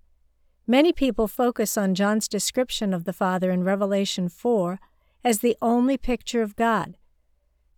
Many 0.70 0.92
people 0.92 1.28
focus 1.28 1.78
on 1.78 1.94
John's 1.94 2.28
description 2.28 2.92
of 2.92 3.04
the 3.04 3.14
Father 3.14 3.50
in 3.50 3.64
Revelation 3.64 4.28
4 4.28 4.78
as 5.24 5.38
the 5.38 5.56
only 5.62 5.96
picture 5.96 6.42
of 6.42 6.56
God, 6.56 6.98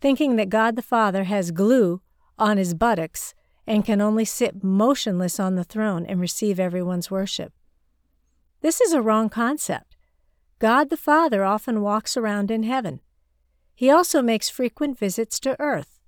thinking 0.00 0.34
that 0.34 0.48
God 0.48 0.74
the 0.74 0.82
Father 0.82 1.22
has 1.22 1.52
glue 1.52 2.00
on 2.36 2.56
his 2.56 2.74
buttocks 2.74 3.32
and 3.64 3.84
can 3.84 4.00
only 4.00 4.24
sit 4.24 4.64
motionless 4.64 5.38
on 5.38 5.54
the 5.54 5.62
throne 5.62 6.04
and 6.04 6.20
receive 6.20 6.58
everyone's 6.58 7.12
worship. 7.12 7.52
This 8.60 8.80
is 8.80 8.92
a 8.92 9.00
wrong 9.00 9.28
concept. 9.28 9.94
God 10.58 10.90
the 10.90 10.96
Father 10.96 11.44
often 11.44 11.82
walks 11.82 12.16
around 12.16 12.50
in 12.50 12.64
heaven. 12.64 12.98
He 13.72 13.88
also 13.88 14.20
makes 14.20 14.50
frequent 14.50 14.98
visits 14.98 15.38
to 15.40 15.54
earth, 15.60 16.00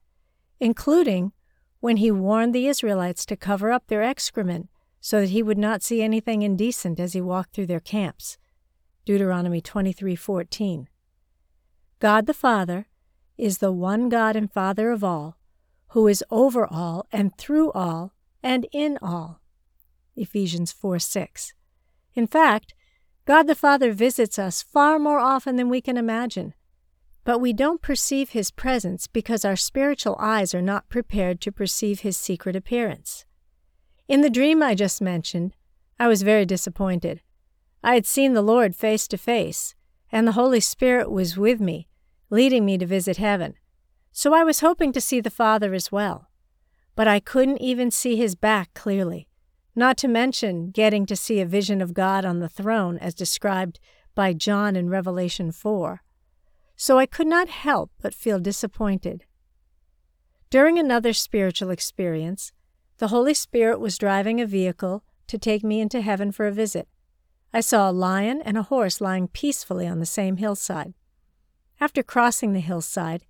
including 0.59 1.31
when 1.79 1.99
he 1.99 2.11
warned 2.11 2.53
the 2.53 2.67
Israelites 2.67 3.25
to 3.27 3.37
cover 3.37 3.71
up 3.71 3.87
their 3.87 4.03
excrement 4.03 4.69
so 5.03 5.21
that 5.21 5.31
he 5.31 5.43
would 5.43 5.59
not 5.59 5.83
see 5.83 6.01
anything 6.01 6.43
indecent 6.43 7.01
as 7.01 7.13
he 7.13 7.21
walked 7.21 7.53
through 7.53 7.67
their 7.67 7.81
camps. 7.81 8.39
Deuteronomy 9.05 9.61
23:14. 9.61 10.87
God 11.99 12.27
the 12.27 12.33
Father 12.33 12.87
is 13.37 13.59
the 13.59 13.73
one 13.73 14.09
God 14.09 14.37
and 14.37 14.51
Father 14.51 14.93
of 14.93 15.03
all 15.03 15.37
who 15.89 16.07
is 16.07 16.25
over 16.31 16.67
all 16.67 17.07
and 17.13 17.37
through 17.37 17.73
all 17.73 18.13
and 18.43 18.67
in 18.73 18.97
all. 19.03 19.41
Ephesians 20.15 20.71
4 20.71 20.99
6. 21.01 21.53
In 22.15 22.29
fact, 22.29 22.75
God 23.25 23.49
the 23.49 23.57
Father 23.57 23.93
visits 23.93 24.39
us 24.39 24.63
far 24.63 25.01
more 25.01 25.19
often 25.19 25.57
than 25.57 25.69
we 25.69 25.81
can 25.81 25.97
imagine. 25.97 26.55
But 27.25 27.41
we 27.41 27.53
don't 27.53 27.83
perceive 27.83 28.31
His 28.31 28.53
presence 28.53 29.09
because 29.09 29.45
our 29.45 29.57
spiritual 29.57 30.17
eyes 30.21 30.55
are 30.55 30.63
not 30.63 30.89
prepared 30.89 31.41
to 31.41 31.53
perceive 31.53 32.01
His 32.01 32.17
secret 32.17 32.55
appearance. 32.55 33.25
In 34.12 34.21
the 34.21 34.28
dream 34.28 34.62
I 34.62 34.75
just 34.75 35.00
mentioned, 35.00 35.57
I 35.99 36.07
was 36.07 36.21
very 36.21 36.45
disappointed. 36.45 37.23
I 37.83 37.95
had 37.95 38.04
seen 38.04 38.35
the 38.35 38.42
Lord 38.42 38.76
face 38.76 39.09
to 39.09 39.16
face, 39.16 39.75
and 40.11 40.28
the 40.28 40.33
Holy 40.33 40.61
Spirit 40.61 41.11
was 41.11 41.38
with 41.38 41.62
me, 41.62 41.88
leading 42.28 42.66
me 42.66 42.76
to 42.76 42.85
visit 42.85 43.16
heaven. 43.16 43.54
So 44.12 44.35
I 44.35 44.45
was 44.45 44.61
hoping 44.61 44.92
to 44.92 45.00
see 45.00 45.23
the 45.23 45.31
Father 45.31 45.73
as 45.73 45.90
well. 45.90 46.28
But 46.95 47.09
I 47.09 47.21
couldn't 47.21 47.62
even 47.62 47.90
see 47.90 48.16
his 48.16 48.35
back 48.35 48.75
clearly, 48.75 49.28
not 49.75 49.97
to 49.97 50.09
mention 50.09 50.73
getting 50.73 51.07
to 51.07 51.16
see 51.16 51.40
a 51.40 51.47
vision 51.47 51.81
of 51.81 51.95
God 51.95 52.26
on 52.26 52.40
the 52.40 52.50
throne 52.50 52.99
as 52.99 53.14
described 53.14 53.81
by 54.14 54.35
John 54.35 54.76
in 54.76 54.90
Revelation 54.90 55.52
4. 55.52 56.02
So 56.76 56.99
I 56.99 57.07
could 57.07 57.26
not 57.26 57.49
help 57.49 57.90
but 58.02 58.12
feel 58.12 58.38
disappointed. 58.38 59.25
During 60.50 60.78
another 60.78 61.14
spiritual 61.14 61.71
experience, 61.71 62.52
the 62.99 63.09
Holy 63.09 63.35
Spirit 63.35 63.81
was 63.81 63.99
driving 63.99 64.41
a 64.41 64.47
vehicle 64.47 65.05
to 65.27 65.39
take 65.39 65.65
me 65.65 65.81
into 65.81 66.01
heaven 66.01 66.33
for 66.33 66.47
a 66.47 66.53
visit. 66.53 66.89
I 67.53 67.61
saw 67.61 67.91
a 67.91 67.93
lion 67.93 68.41
and 68.43 68.57
a 68.57 68.63
horse 68.63 69.01
lying 69.01 69.29
peacefully 69.29 69.87
on 69.87 69.99
the 69.99 70.07
same 70.07 70.37
hillside. 70.37 70.95
After 71.81 72.03
crossing 72.03 72.53
the 72.53 72.61
hillside, 72.61 73.25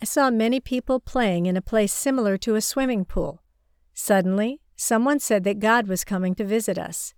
I 0.00 0.04
saw 0.04 0.30
many 0.30 0.60
people 0.60 1.00
playing 1.00 1.46
in 1.46 1.56
a 1.56 1.62
place 1.62 1.92
similar 1.92 2.36
to 2.38 2.54
a 2.54 2.60
swimming 2.60 3.04
pool. 3.04 3.42
Suddenly, 3.94 4.60
someone 4.76 5.18
said 5.18 5.42
that 5.44 5.58
God 5.58 5.88
was 5.88 6.04
coming 6.04 6.34
to 6.36 6.44
visit 6.44 6.78
us. 6.78 7.14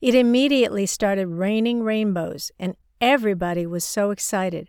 It 0.00 0.14
immediately 0.14 0.86
started 0.86 1.28
raining 1.28 1.82
rainbows, 1.82 2.50
and 2.58 2.74
everybody 3.00 3.66
was 3.66 3.84
so 3.84 4.10
excited. 4.10 4.68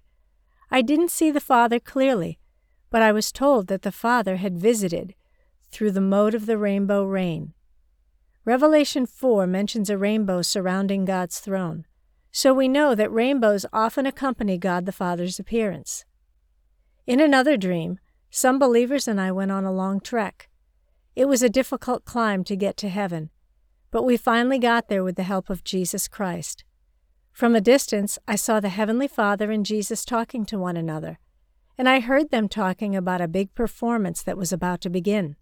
I 0.70 0.82
didn't 0.82 1.12
see 1.12 1.32
the 1.32 1.40
Father 1.40 1.80
clearly, 1.80 2.38
but 2.92 3.02
I 3.02 3.12
was 3.12 3.32
told 3.32 3.68
that 3.68 3.82
the 3.82 3.92
Father 3.92 4.38
had 4.38 4.58
visited 4.58 5.16
through 5.76 5.92
the 5.92 6.00
mode 6.00 6.34
of 6.34 6.46
the 6.46 6.58
rainbow 6.58 7.04
rain. 7.04 7.54
Revelation 8.46 9.06
4 9.06 9.46
mentions 9.46 9.90
a 9.90 9.98
rainbow 9.98 10.42
surrounding 10.42 11.04
God's 11.04 11.42
throne, 11.42 11.86
so 12.32 12.54
we 12.54 12.70
know 12.70 12.96
that 12.96 13.12
rainbows 13.12 13.66
often 13.74 14.06
accompany 14.06 14.58
God 14.58 14.86
the 14.86 14.94
Father's 14.94 15.38
appearance. 15.38 16.06
In 17.06 17.20
another 17.20 17.58
dream, 17.58 18.00
some 18.30 18.58
believers 18.58 19.06
and 19.06 19.20
I 19.20 19.34
went 19.34 19.52
on 19.52 19.66
a 19.66 19.74
long 19.74 20.00
trek. 20.00 20.48
It 21.14 21.28
was 21.28 21.44
a 21.44 21.50
difficult 21.50 22.06
climb 22.06 22.46
to 22.46 22.56
get 22.56 22.78
to 22.78 22.88
heaven, 22.88 23.30
but 23.92 24.04
we 24.04 24.16
finally 24.16 24.60
got 24.60 24.88
there 24.88 25.04
with 25.04 25.18
the 25.18 25.24
help 25.24 25.50
of 25.50 25.66
Jesus 25.66 26.08
Christ. 26.08 26.64
From 27.34 27.54
a 27.54 27.60
distance, 27.60 28.18
I 28.30 28.38
saw 28.38 28.62
the 28.62 28.70
Heavenly 28.70 29.10
Father 29.10 29.52
and 29.52 29.66
Jesus 29.66 30.06
talking 30.06 30.46
to 30.46 30.58
one 30.58 30.78
another, 30.78 31.20
and 31.78 31.90
I 31.90 32.00
heard 32.00 32.32
them 32.32 32.48
talking 32.48 32.96
about 32.96 33.20
a 33.20 33.28
big 33.28 33.54
performance 33.54 34.24
that 34.24 34.38
was 34.38 34.54
about 34.54 34.80
to 34.80 34.90
begin. 34.90 35.36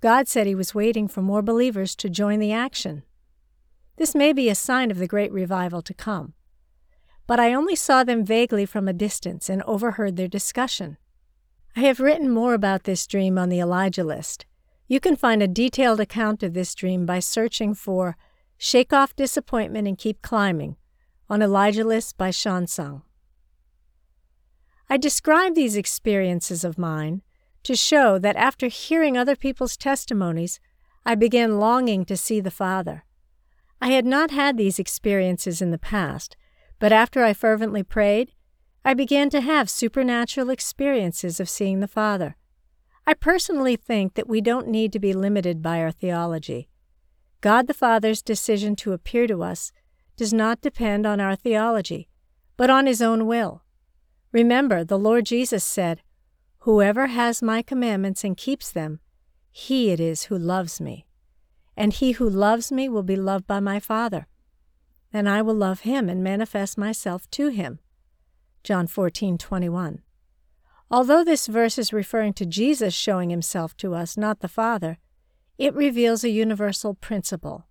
God 0.00 0.28
said 0.28 0.46
He 0.46 0.54
was 0.54 0.74
waiting 0.74 1.08
for 1.08 1.22
more 1.22 1.42
believers 1.42 1.96
to 1.96 2.08
join 2.08 2.38
the 2.38 2.52
action. 2.52 3.02
This 3.96 4.14
may 4.14 4.32
be 4.32 4.48
a 4.48 4.54
sign 4.54 4.90
of 4.90 4.98
the 4.98 5.08
great 5.08 5.32
revival 5.32 5.82
to 5.82 5.94
come 5.94 6.34
but 7.28 7.38
I 7.38 7.52
only 7.52 7.76
saw 7.76 8.02
them 8.02 8.24
vaguely 8.24 8.64
from 8.64 8.88
a 8.88 8.92
distance 8.94 9.50
and 9.50 9.62
overheard 9.64 10.16
their 10.16 10.28
discussion. 10.28 10.96
I 11.76 11.80
have 11.80 12.00
written 12.00 12.30
more 12.30 12.54
about 12.54 12.84
this 12.84 13.06
dream 13.06 13.38
on 13.38 13.50
the 13.50 13.60
Elijah 13.60 14.02
list. 14.02 14.46
You 14.88 14.98
can 14.98 15.14
find 15.14 15.42
a 15.42 15.46
detailed 15.46 16.00
account 16.00 16.42
of 16.42 16.54
this 16.54 16.74
dream 16.74 17.04
by 17.04 17.18
searching 17.18 17.74
for 17.74 18.16
Shake 18.56 18.94
Off 18.94 19.14
Disappointment 19.14 19.86
and 19.86 19.98
Keep 19.98 20.22
Climbing 20.22 20.76
on 21.28 21.42
Elijah 21.42 21.84
List 21.84 22.16
by 22.16 22.30
Sean 22.30 22.66
Sung. 22.66 23.02
I 24.88 24.96
describe 24.96 25.54
these 25.54 25.76
experiences 25.76 26.64
of 26.64 26.78
mine 26.78 27.20
to 27.68 27.76
show 27.76 28.18
that 28.18 28.34
after 28.36 28.68
hearing 28.68 29.14
other 29.14 29.36
people's 29.36 29.76
testimonies, 29.76 30.58
I 31.04 31.14
began 31.14 31.60
longing 31.60 32.06
to 32.06 32.16
see 32.16 32.40
the 32.40 32.50
Father. 32.50 33.04
I 33.78 33.88
had 33.88 34.06
not 34.06 34.30
had 34.30 34.56
these 34.56 34.78
experiences 34.78 35.60
in 35.60 35.70
the 35.70 35.76
past, 35.76 36.34
but 36.78 36.92
after 36.92 37.22
I 37.22 37.34
fervently 37.34 37.82
prayed, 37.82 38.32
I 38.86 38.94
began 38.94 39.28
to 39.28 39.42
have 39.42 39.68
supernatural 39.68 40.48
experiences 40.48 41.40
of 41.40 41.50
seeing 41.50 41.80
the 41.80 41.86
Father. 41.86 42.38
I 43.06 43.12
personally 43.12 43.76
think 43.76 44.14
that 44.14 44.30
we 44.30 44.40
don't 44.40 44.68
need 44.68 44.90
to 44.94 44.98
be 44.98 45.12
limited 45.12 45.60
by 45.60 45.82
our 45.82 45.92
theology. 45.92 46.70
God 47.42 47.66
the 47.66 47.74
Father's 47.74 48.22
decision 48.22 48.76
to 48.76 48.94
appear 48.94 49.26
to 49.26 49.42
us 49.42 49.72
does 50.16 50.32
not 50.32 50.62
depend 50.62 51.04
on 51.06 51.20
our 51.20 51.36
theology, 51.36 52.08
but 52.56 52.70
on 52.70 52.86
His 52.86 53.02
own 53.02 53.26
will. 53.26 53.62
Remember, 54.32 54.84
the 54.84 54.98
Lord 54.98 55.26
Jesus 55.26 55.64
said, 55.64 56.00
Whoever 56.68 57.06
has 57.06 57.40
my 57.40 57.62
commandments 57.62 58.24
and 58.24 58.36
keeps 58.36 58.70
them, 58.70 59.00
he 59.50 59.88
it 59.88 60.00
is 60.00 60.24
who 60.24 60.36
loves 60.36 60.82
me. 60.82 61.06
And 61.74 61.94
he 61.94 62.12
who 62.12 62.28
loves 62.28 62.70
me 62.70 62.90
will 62.90 63.02
be 63.02 63.16
loved 63.16 63.46
by 63.46 63.58
my 63.58 63.80
Father 63.80 64.26
and 65.12 65.26
I 65.28 65.40
will 65.42 65.54
love 65.54 65.80
him 65.80 66.10
and 66.10 66.22
manifest 66.22 66.76
myself 66.76 67.30
to 67.30 67.48
him. 67.48 67.78
John 68.62 68.86
14:21. 68.86 70.02
Although 70.90 71.24
this 71.24 71.46
verse 71.46 71.78
is 71.78 71.90
referring 71.90 72.34
to 72.34 72.44
Jesus 72.44 72.92
showing 72.92 73.30
himself 73.30 73.74
to 73.78 73.94
us, 73.94 74.18
not 74.18 74.40
the 74.40 74.48
Father, 74.48 74.98
it 75.56 75.74
reveals 75.74 76.22
a 76.22 76.28
universal 76.28 76.92
principle. 76.92 77.66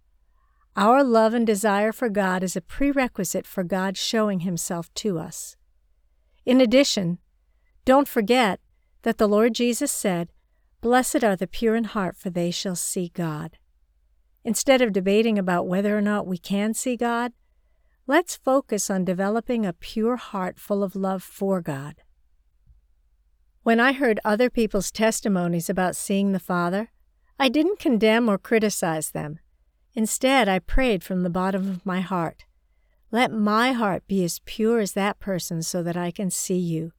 Our 0.76 1.04
love 1.04 1.36
and 1.36 1.46
desire 1.46 1.92
for 1.92 2.10
God 2.10 2.42
is 2.42 2.56
a 2.56 2.62
prerequisite 2.62 3.46
for 3.46 3.64
God 3.64 3.96
showing 3.96 4.40
Himself 4.40 4.92
to 4.96 5.20
us. 5.20 5.56
In 6.46 6.60
addition, 6.60 7.20
don't 7.86 8.08
forget 8.08 8.60
that 9.08 9.18
the 9.18 9.26
Lord 9.26 9.54
Jesus 9.54 9.90
said, 9.90 10.28
Blessed 10.82 11.24
are 11.24 11.38
the 11.38 11.48
pure 11.48 11.78
in 11.78 11.86
heart, 11.86 12.18
for 12.18 12.30
they 12.30 12.52
shall 12.52 12.76
see 12.76 13.08
God. 13.08 13.58
Instead 14.44 14.82
of 14.82 14.92
debating 14.92 15.40
about 15.40 15.66
whether 15.66 15.98
or 15.98 16.02
not 16.02 16.28
we 16.28 16.38
can 16.38 16.74
see 16.74 16.98
God, 16.98 17.32
let's 18.06 18.36
focus 18.36 18.90
on 18.90 19.06
developing 19.06 19.66
a 19.66 19.72
pure 19.72 20.18
heart 20.18 20.60
full 20.60 20.84
of 20.84 20.94
love 20.94 21.24
for 21.24 21.62
God. 21.62 21.96
When 23.64 23.80
I 23.80 23.94
heard 23.94 24.20
other 24.26 24.50
people's 24.50 24.92
testimonies 24.92 25.70
about 25.70 25.96
seeing 25.96 26.34
the 26.34 26.38
Father, 26.38 26.92
I 27.40 27.48
didn't 27.48 27.80
condemn 27.80 28.28
or 28.28 28.38
criticize 28.38 29.12
them. 29.12 29.40
Instead, 29.94 30.50
I 30.50 30.60
prayed 30.60 31.02
from 31.02 31.24
the 31.24 31.30
bottom 31.30 31.70
of 31.70 31.86
my 31.86 32.02
heart. 32.02 32.44
Let 33.10 33.32
my 33.32 33.72
heart 33.72 34.06
be 34.06 34.26
as 34.26 34.42
pure 34.44 34.80
as 34.80 34.92
that 34.92 35.18
person 35.18 35.62
so 35.62 35.82
that 35.82 35.96
I 35.96 36.12
can 36.12 36.30
see 36.30 36.60
you. 36.60 36.92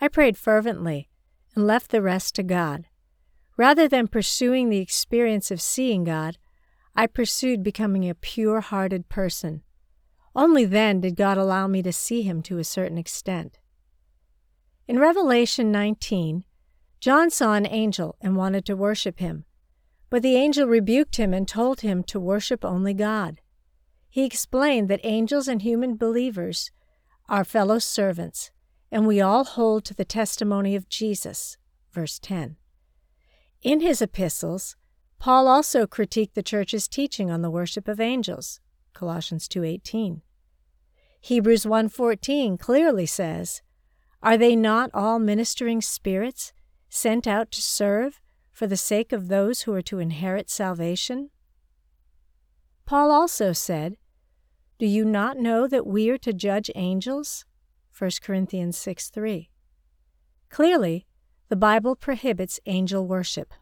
I 0.00 0.06
prayed 0.06 0.38
fervently 0.38 1.09
and 1.54 1.66
left 1.66 1.90
the 1.90 2.02
rest 2.02 2.34
to 2.36 2.42
God. 2.42 2.86
Rather 3.56 3.88
than 3.88 4.08
pursuing 4.08 4.68
the 4.68 4.78
experience 4.78 5.50
of 5.50 5.60
seeing 5.60 6.04
God, 6.04 6.38
I 6.94 7.06
pursued 7.06 7.62
becoming 7.62 8.08
a 8.08 8.14
pure 8.14 8.60
hearted 8.60 9.08
person. 9.08 9.62
Only 10.34 10.64
then 10.64 11.00
did 11.00 11.16
God 11.16 11.38
allow 11.38 11.66
me 11.66 11.82
to 11.82 11.92
see 11.92 12.22
Him 12.22 12.42
to 12.42 12.58
a 12.58 12.64
certain 12.64 12.98
extent. 12.98 13.58
In 14.86 14.98
Revelation 14.98 15.70
19, 15.70 16.44
John 17.00 17.30
saw 17.30 17.54
an 17.54 17.66
angel 17.66 18.16
and 18.20 18.36
wanted 18.36 18.66
to 18.66 18.76
worship 18.76 19.20
him. 19.20 19.44
But 20.10 20.22
the 20.22 20.36
angel 20.36 20.66
rebuked 20.66 21.16
him 21.16 21.32
and 21.32 21.48
told 21.48 21.80
him 21.80 22.02
to 22.04 22.20
worship 22.20 22.64
only 22.64 22.92
God. 22.92 23.40
He 24.10 24.24
explained 24.24 24.88
that 24.88 25.00
angels 25.04 25.48
and 25.48 25.62
human 25.62 25.96
believers 25.96 26.72
are 27.28 27.44
fellow 27.44 27.78
servants, 27.78 28.50
and 28.90 29.06
we 29.06 29.20
all 29.20 29.44
hold 29.44 29.84
to 29.84 29.94
the 29.94 30.04
testimony 30.04 30.74
of 30.74 30.88
Jesus. 30.88 31.56
Verse 31.92 32.18
10. 32.18 32.56
In 33.62 33.80
his 33.80 34.00
epistles, 34.00 34.76
Paul 35.18 35.48
also 35.48 35.86
critiqued 35.86 36.34
the 36.34 36.42
church's 36.42 36.88
teaching 36.88 37.30
on 37.30 37.42
the 37.42 37.50
worship 37.50 37.88
of 37.88 38.00
angels. 38.00 38.60
Colossians 38.94 39.48
2:18. 39.48 40.22
Hebrews 41.20 41.66
1:14 41.66 42.56
clearly 42.56 43.06
says, 43.06 43.62
"Are 44.22 44.38
they 44.38 44.56
not 44.56 44.90
all 44.94 45.18
ministering 45.18 45.82
spirits 45.82 46.52
sent 46.88 47.26
out 47.26 47.50
to 47.52 47.62
serve 47.62 48.20
for 48.60 48.66
the 48.66 48.76
sake 48.76 49.12
of 49.12 49.28
those 49.28 49.62
who 49.62 49.72
are 49.72 49.80
to 49.80 50.00
inherit 50.00 50.50
salvation? 50.50 51.30
Paul 52.84 53.10
also 53.10 53.52
said, 53.52 53.96
Do 54.78 54.86
you 54.86 55.04
not 55.04 55.38
know 55.38 55.66
that 55.66 55.86
we 55.86 56.10
are 56.10 56.18
to 56.18 56.32
judge 56.32 56.70
angels? 56.74 57.46
1 58.00 58.10
Corinthians 58.22 58.78
6 58.78 59.10
3. 59.10 59.50
Clearly, 60.48 61.06
the 61.50 61.56
Bible 61.56 61.94
prohibits 61.94 62.58
angel 62.64 63.06
worship. 63.06 63.52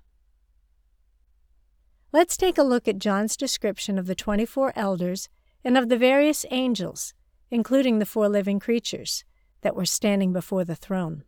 Let's 2.12 2.37
take 2.37 2.57
a 2.57 2.62
look 2.62 2.87
at 2.87 3.00
John's 3.00 3.37
description 3.37 3.99
of 3.99 4.07
the 4.07 4.14
24 4.14 4.73
elders 4.76 5.28
and 5.64 5.76
of 5.76 5.88
the 5.88 5.99
various 5.99 6.47
angels, 6.52 7.14
including 7.50 7.99
the 7.99 8.07
four 8.07 8.28
living 8.28 8.61
creatures, 8.61 9.25
that 9.62 9.75
were 9.75 9.85
standing 9.85 10.33
before 10.33 10.64
the 10.64 10.76
throne. 10.76 11.25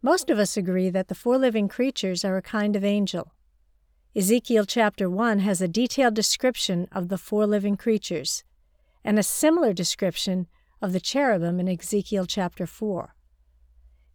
Most 0.00 0.30
of 0.30 0.38
us 0.38 0.56
agree 0.56 0.90
that 0.90 1.08
the 1.08 1.14
four 1.16 1.38
living 1.38 1.66
creatures 1.66 2.24
are 2.24 2.36
a 2.36 2.42
kind 2.42 2.76
of 2.76 2.84
angel. 2.84 3.34
Ezekiel 4.14 4.64
chapter 4.64 5.10
1 5.10 5.40
has 5.40 5.60
a 5.60 5.66
detailed 5.66 6.14
description 6.14 6.86
of 6.92 7.08
the 7.08 7.18
four 7.18 7.48
living 7.48 7.76
creatures, 7.76 8.44
and 9.04 9.18
a 9.18 9.24
similar 9.24 9.72
description 9.72 10.46
of 10.82 10.92
the 10.92 11.00
cherubim 11.00 11.60
in 11.60 11.68
Ezekiel 11.68 12.26
chapter 12.26 12.66
4. 12.66 13.14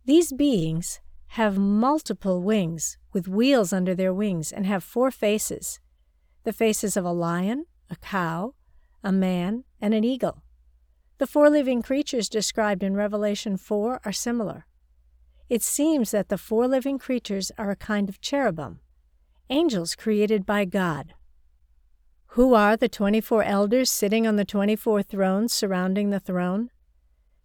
These 0.06 0.34
beings 0.34 1.00
have 1.30 1.58
multiple 1.58 2.44
wings 2.44 2.98
with 3.13 3.28
wheels 3.28 3.72
under 3.72 3.96
their 3.96 4.13
wings 4.13 4.52
and 4.52 4.65
have 4.65 4.84
four 4.84 5.10
faces 5.10 5.80
the 6.44 6.54
faces 6.54 6.96
of 6.96 7.04
a 7.04 7.12
lion, 7.12 7.65
a 7.89 7.96
cow, 7.98 8.54
a 9.04 9.12
man, 9.12 9.65
and 9.82 9.94
an 9.94 10.06
eagle. 10.06 10.44
The 11.18 11.28
four 11.28 11.50
living 11.50 11.82
creatures 11.82 12.30
described 12.30 12.84
in 12.84 12.96
Revelation 12.96 13.58
4 13.58 14.00
are 14.06 14.13
similar. 14.13 14.65
It 15.50 15.62
seems 15.62 16.12
that 16.12 16.30
the 16.30 16.38
four 16.38 16.65
living 16.65 17.00
creatures 17.00 17.52
are 17.58 17.70
a 17.70 17.76
kind 17.76 18.08
of 18.08 18.22
cherubim, 18.22 18.80
angels 19.50 19.94
created 19.94 20.46
by 20.46 20.63
God. 20.63 21.15
Who 22.38 22.54
are 22.54 22.78
the 22.78 22.88
24 22.88 23.41
elders 23.41 23.89
sitting 23.89 24.28
on 24.28 24.36
the 24.36 24.45
24 24.45 25.02
thrones 25.02 25.52
surrounding 25.52 26.12
the 26.12 26.19
throne? 26.19 26.69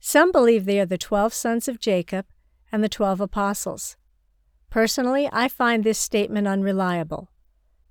Some 0.01 0.31
believe 0.31 0.67
they 0.67 0.79
are 0.81 0.85
the 0.85 0.99
12 0.99 1.33
sons 1.33 1.67
of 1.67 1.81
Jacob 1.81 2.27
and 2.71 2.85
the 2.85 2.91
12 2.91 3.23
apostles. 3.23 3.97
Personally, 4.69 5.31
I 5.33 5.49
find 5.49 5.83
this 5.83 5.99
statement 5.99 6.47
unreliable. 6.47 7.31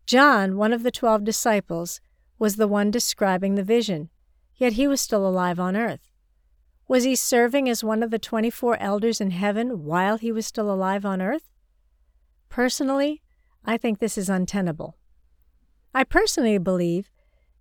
John, 0.05 0.57
one 0.57 0.71
of 0.71 0.83
the 0.83 0.91
12 0.91 1.23
disciples, 1.23 2.01
was 2.37 2.57
the 2.57 2.67
one 2.67 2.91
describing 2.91 3.55
the 3.55 3.63
vision, 3.63 4.11
yet 4.57 4.73
he 4.73 4.87
was 4.87 5.01
still 5.01 5.27
alive 5.27 5.59
on 5.59 5.75
earth. 5.75 6.11
Was 6.87 7.03
he 7.03 7.15
serving 7.15 7.67
as 7.67 7.83
one 7.83 8.03
of 8.03 8.11
the 8.11 8.19
24 8.19 8.77
elders 8.79 9.19
in 9.19 9.31
heaven 9.31 9.85
while 9.85 10.19
he 10.19 10.31
was 10.31 10.45
still 10.45 10.71
alive 10.71 11.03
on 11.03 11.19
earth? 11.19 11.49
Personally, 12.49 13.23
I 13.65 13.75
think 13.77 13.97
this 13.97 14.19
is 14.19 14.29
untenable. 14.29 14.97
I 15.93 16.03
personally 16.03 16.57
believe 16.57 17.09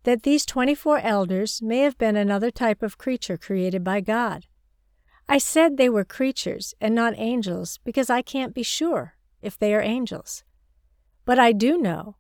that 0.05 0.23
these 0.23 0.47
24 0.47 1.01
elders 1.01 1.61
may 1.61 1.81
have 1.81 1.99
been 1.99 2.17
another 2.17 2.51
type 2.51 2.83
of 2.83 2.99
creature 2.99 3.37
created 3.37 3.85
by 3.85 4.01
God. 4.01 4.47
I 5.29 5.39
said 5.39 5.77
they 5.77 5.89
were 5.89 6.05
creatures 6.05 6.75
and 6.81 6.95
not 6.95 7.15
angels 7.17 7.79
because 7.85 8.11
I 8.11 8.23
can't 8.23 8.55
be 8.55 8.63
sure 8.63 9.15
if 9.43 9.59
they 9.59 9.75
are 9.75 9.83
angels. 9.83 10.45
But 11.25 11.39
I 11.39 11.53
do 11.53 11.79
know 11.79 12.17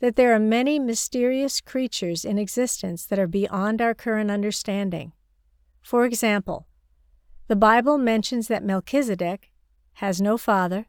that 0.00 0.16
there 0.16 0.34
are 0.34 0.38
many 0.38 0.78
mysterious 0.78 1.60
creatures 1.60 2.24
in 2.24 2.38
existence 2.38 3.06
that 3.06 3.18
are 3.18 3.26
beyond 3.26 3.80
our 3.80 3.94
current 3.94 4.30
understanding. 4.30 5.12
For 5.82 6.04
example, 6.04 6.66
the 7.48 7.56
Bible 7.56 7.98
mentions 7.98 8.48
that 8.48 8.64
Melchizedek 8.64 9.50
has 9.94 10.20
no 10.20 10.38
father, 10.38 10.86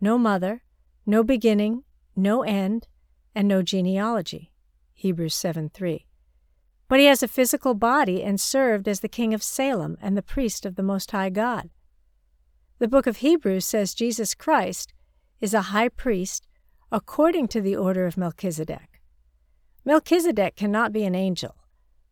no 0.00 0.18
mother, 0.18 0.62
no 1.04 1.22
beginning, 1.24 1.84
no 2.14 2.42
end, 2.42 2.86
and 3.36 3.46
no 3.46 3.62
genealogy. 3.62 4.50
Hebrews 4.94 5.36
7 5.36 5.68
3. 5.68 6.06
But 6.88 6.98
he 6.98 7.06
has 7.06 7.22
a 7.22 7.28
physical 7.28 7.74
body 7.74 8.22
and 8.24 8.40
served 8.40 8.88
as 8.88 8.98
the 8.98 9.08
king 9.08 9.32
of 9.32 9.44
Salem 9.44 9.96
and 10.00 10.16
the 10.16 10.22
priest 10.22 10.66
of 10.66 10.74
the 10.74 10.82
Most 10.82 11.12
High 11.12 11.30
God. 11.30 11.70
The 12.80 12.88
book 12.88 13.06
of 13.06 13.18
Hebrews 13.18 13.64
says 13.64 13.94
Jesus 13.94 14.34
Christ 14.34 14.92
is 15.40 15.54
a 15.54 15.70
high 15.70 15.88
priest 15.88 16.48
according 16.90 17.46
to 17.48 17.60
the 17.60 17.76
order 17.76 18.06
of 18.06 18.16
Melchizedek. 18.16 19.00
Melchizedek 19.84 20.56
cannot 20.56 20.92
be 20.92 21.04
an 21.04 21.14
angel 21.14 21.54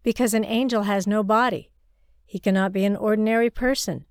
because 0.05 0.35
an 0.35 0.45
angel 0.45 0.83
has 0.83 1.07
no 1.07 1.25
body 1.25 1.73
he 2.35 2.39
cannot 2.39 2.73
be 2.73 2.85
an 2.85 2.97
ordinary 2.97 3.51
person, 3.51 4.07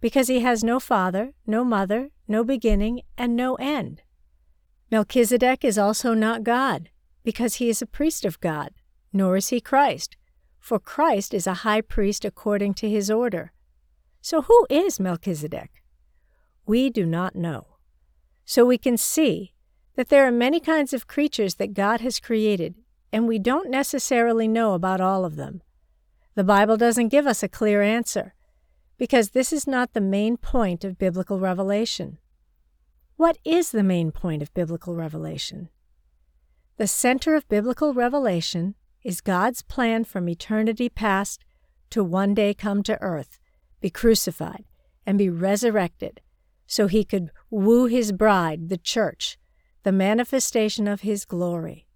because 0.00 0.28
he 0.28 0.40
has 0.40 0.64
no 0.64 0.80
father, 0.80 1.34
no 1.46 1.64
mother, 1.64 2.10
no 2.26 2.42
beginning, 2.42 3.02
and 3.16 3.36
no 3.36 3.54
end. 3.56 4.02
Melchizedek 4.90 5.64
is 5.64 5.78
also 5.78 6.14
not 6.14 6.42
God, 6.42 6.90
because 7.22 7.56
he 7.56 7.68
is 7.68 7.80
a 7.80 7.86
priest 7.86 8.24
of 8.24 8.40
God, 8.40 8.70
nor 9.12 9.36
is 9.36 9.48
he 9.48 9.60
Christ, 9.60 10.16
for 10.58 10.80
Christ 10.80 11.32
is 11.32 11.46
a 11.46 11.62
high 11.62 11.80
priest 11.80 12.24
according 12.24 12.74
to 12.74 12.90
his 12.90 13.10
order. 13.10 13.52
So 14.20 14.42
who 14.42 14.66
is 14.68 14.98
Melchizedek? 14.98 15.82
We 16.66 16.90
do 16.90 17.06
not 17.06 17.36
know. 17.36 17.76
So 18.44 18.64
we 18.64 18.78
can 18.78 18.96
see 18.96 19.54
that 19.94 20.08
there 20.08 20.26
are 20.26 20.32
many 20.32 20.58
kinds 20.58 20.92
of 20.92 21.06
creatures 21.06 21.54
that 21.56 21.72
God 21.72 22.00
has 22.00 22.18
created, 22.18 22.74
and 23.12 23.28
we 23.28 23.38
don't 23.38 23.70
necessarily 23.70 24.48
know 24.48 24.74
about 24.74 25.00
all 25.00 25.24
of 25.24 25.36
them. 25.36 25.62
The 26.34 26.44
Bible 26.44 26.76
doesn't 26.76 27.08
give 27.08 27.26
us 27.26 27.42
a 27.42 27.48
clear 27.48 27.80
answer, 27.80 28.34
because 28.98 29.30
this 29.30 29.52
is 29.52 29.66
not 29.66 29.92
the 29.92 30.00
main 30.00 30.36
point 30.36 30.84
of 30.84 30.98
biblical 30.98 31.38
revelation. 31.38 32.18
What 33.20 33.36
is 33.44 33.70
the 33.70 33.82
main 33.82 34.12
point 34.12 34.40
of 34.40 34.54
biblical 34.54 34.94
revelation? 34.94 35.68
The 36.78 36.86
center 36.86 37.34
of 37.34 37.46
biblical 37.50 37.92
revelation 37.92 38.76
is 39.04 39.20
God's 39.20 39.60
plan 39.60 40.04
from 40.04 40.26
eternity 40.26 40.88
past 40.88 41.44
to 41.90 42.02
one 42.02 42.32
day 42.32 42.54
come 42.54 42.82
to 42.84 42.98
earth, 43.02 43.38
be 43.82 43.90
crucified, 43.90 44.64
and 45.04 45.18
be 45.18 45.28
resurrected, 45.28 46.22
so 46.66 46.86
he 46.86 47.04
could 47.04 47.30
woo 47.50 47.84
his 47.84 48.10
bride, 48.10 48.70
the 48.70 48.78
church, 48.78 49.36
the 49.82 49.92
manifestation 49.92 50.88
of 50.88 51.02
his 51.02 51.26
glory. 51.26 51.86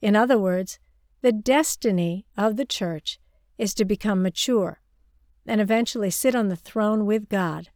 In 0.00 0.16
other 0.16 0.38
words, 0.38 0.78
the 1.20 1.30
destiny 1.30 2.24
of 2.38 2.56
the 2.56 2.64
church 2.64 3.20
is 3.58 3.74
to 3.74 3.84
become 3.84 4.22
mature 4.22 4.80
and 5.46 5.60
eventually 5.60 6.10
sit 6.10 6.34
on 6.34 6.48
the 6.48 6.56
throne 6.56 7.04
with 7.04 7.28
God. 7.28 7.68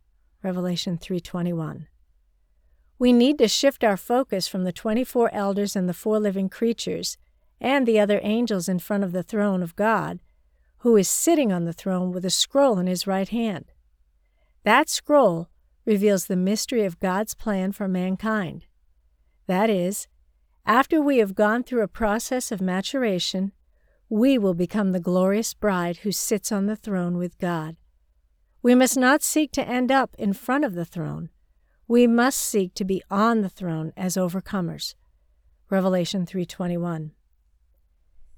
Revelation 0.43 0.97
3:21. 0.97 1.89
We 3.03 3.12
need 3.12 3.38
to 3.38 3.49
shift 3.49 3.83
our 3.83 3.97
focus 3.97 4.47
from 4.47 4.62
the 4.62 4.71
24 4.71 5.35
elders 5.35 5.75
and 5.75 5.88
the 5.88 5.93
four 5.93 6.21
living 6.21 6.49
creatures 6.49 7.19
and 7.61 7.85
the 7.85 7.99
other 7.99 8.21
angels 8.23 8.69
in 8.69 8.79
front 8.79 9.03
of 9.03 9.11
the 9.11 9.25
throne 9.25 9.61
of 9.61 9.75
God, 9.75 10.21
who 10.83 10.97
is 10.97 11.09
sitting 11.09 11.51
on 11.51 11.65
the 11.65 11.73
throne 11.73 12.12
with 12.12 12.25
a 12.25 12.31
scroll 12.31 12.79
in 12.79 12.87
his 12.87 13.05
right 13.05 13.29
hand. 13.29 13.73
That 14.62 14.88
scroll 14.88 15.49
reveals 15.85 16.27
the 16.27 16.37
mystery 16.37 16.85
of 16.85 17.01
God's 17.01 17.35
plan 17.35 17.73
for 17.73 17.88
mankind. 17.88 18.67
That 19.49 19.69
is, 19.69 20.07
after 20.65 21.03
we 21.03 21.19
have 21.19 21.35
gone 21.35 21.65
through 21.65 21.83
a 21.83 21.88
process 21.88 22.53
of 22.53 22.61
maturation, 22.61 23.51
we 24.09 24.38
will 24.38 24.55
become 24.55 24.93
the 24.93 25.01
glorious 25.01 25.55
bride 25.55 25.97
who 26.05 26.12
sits 26.12 26.53
on 26.53 26.67
the 26.67 26.77
throne 26.77 27.17
with 27.17 27.37
God. 27.38 27.75
We 28.62 28.77
must 28.77 28.97
not 28.97 29.25
seek 29.25 29.51
to 29.55 29.69
end 29.69 29.91
up 29.91 30.15
in 30.21 30.35
front 30.35 30.65
of 30.65 30.77
the 30.77 30.85
throne. 30.85 31.31
We 31.93 32.07
must 32.07 32.39
seek 32.39 32.73
to 32.77 32.87
be 32.87 33.03
on 33.11 33.43
the 33.43 33.51
throne 33.51 33.93
as 33.99 34.17
overcomers. 34.17 34.95
Revelation 35.69 36.25
3:21. 36.25 37.13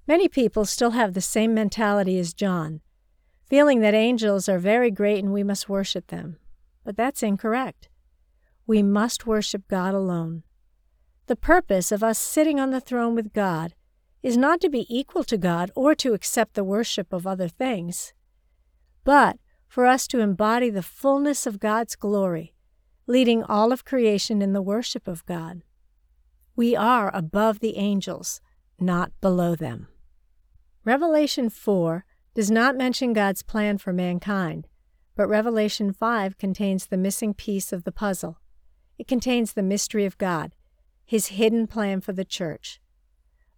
Many 0.09 0.27
people 0.27 0.65
still 0.65 0.91
have 0.91 1.15
the 1.15 1.21
same 1.21 1.55
mentality 1.55 2.19
as 2.19 2.35
John, 2.35 2.81
feeling 3.47 3.79
that 3.79 3.95
angels 3.95 4.49
are 4.49 4.59
very 4.59 4.91
great 4.91 5.23
and 5.23 5.33
we 5.33 5.45
must 5.45 5.69
worship 5.69 6.09
them. 6.09 6.41
But 6.83 6.97
that's 6.97 7.23
incorrect. 7.23 7.89
We 8.67 8.83
must 8.83 9.25
worship 9.25 9.69
God 9.69 9.95
alone. 9.95 10.43
The 11.27 11.37
purpose 11.37 11.93
of 11.93 12.03
us 12.03 12.19
sitting 12.19 12.59
on 12.59 12.71
the 12.71 12.81
throne 12.81 13.15
with 13.15 13.33
God 13.33 13.77
is 14.21 14.37
not 14.37 14.61
to 14.63 14.69
be 14.69 14.85
equal 14.89 15.23
to 15.23 15.39
God 15.39 15.71
or 15.77 15.95
to 15.95 16.13
accept 16.13 16.55
the 16.55 16.65
worship 16.65 17.13
of 17.13 17.25
other 17.25 17.47
things, 17.47 18.15
but 19.05 19.39
for 19.69 19.87
us 19.87 20.09
to 20.09 20.19
embody 20.19 20.71
the 20.71 20.83
fullness 20.83 21.47
of 21.47 21.61
God's 21.61 21.95
glory, 21.95 22.54
leading 23.07 23.43
all 23.43 23.73
of 23.73 23.85
creation 23.85 24.41
in 24.41 24.53
the 24.53 24.63
worship 24.63 25.07
of 25.07 25.27
God. 25.27 25.63
We 26.57 26.75
are 26.75 27.11
above 27.15 27.61
the 27.61 27.77
angels, 27.77 28.41
not 28.79 29.13
below 29.21 29.55
them. 29.55 29.89
Revelation 30.85 31.51
4 31.51 32.05
does 32.35 32.51
not 32.51 32.77
mention 32.77 33.13
God's 33.13 33.43
plan 33.43 33.79
for 33.79 33.93
mankind, 33.93 34.67
but 35.17 35.29
Revelation 35.29 35.93
5 35.93 36.39
contains 36.39 36.87
the 36.87 36.97
missing 36.97 37.35
piece 37.35 37.73
of 37.73 37.85
the 37.85 37.93
puzzle. 37.93 38.39
It 38.99 39.07
contains 39.07 39.53
the 39.53 39.63
mystery 39.63 40.05
of 40.05 40.19
God, 40.19 40.55
His 41.05 41.29
hidden 41.29 41.67
plan 41.67 42.01
for 42.01 42.13
the 42.13 42.25
church. 42.25 42.81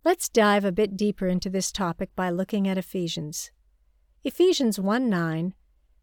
Let's 0.05 0.29
dive 0.29 0.65
a 0.65 0.73
bit 0.73 0.97
deeper 0.97 1.27
into 1.27 1.51
this 1.51 1.73
topic 1.73 2.11
by 2.15 2.31
looking 2.31 2.69
at 2.69 2.79
Ephesians. 2.79 3.51
Ephesians 4.25 4.79
1 4.79 5.11
9 5.11 5.55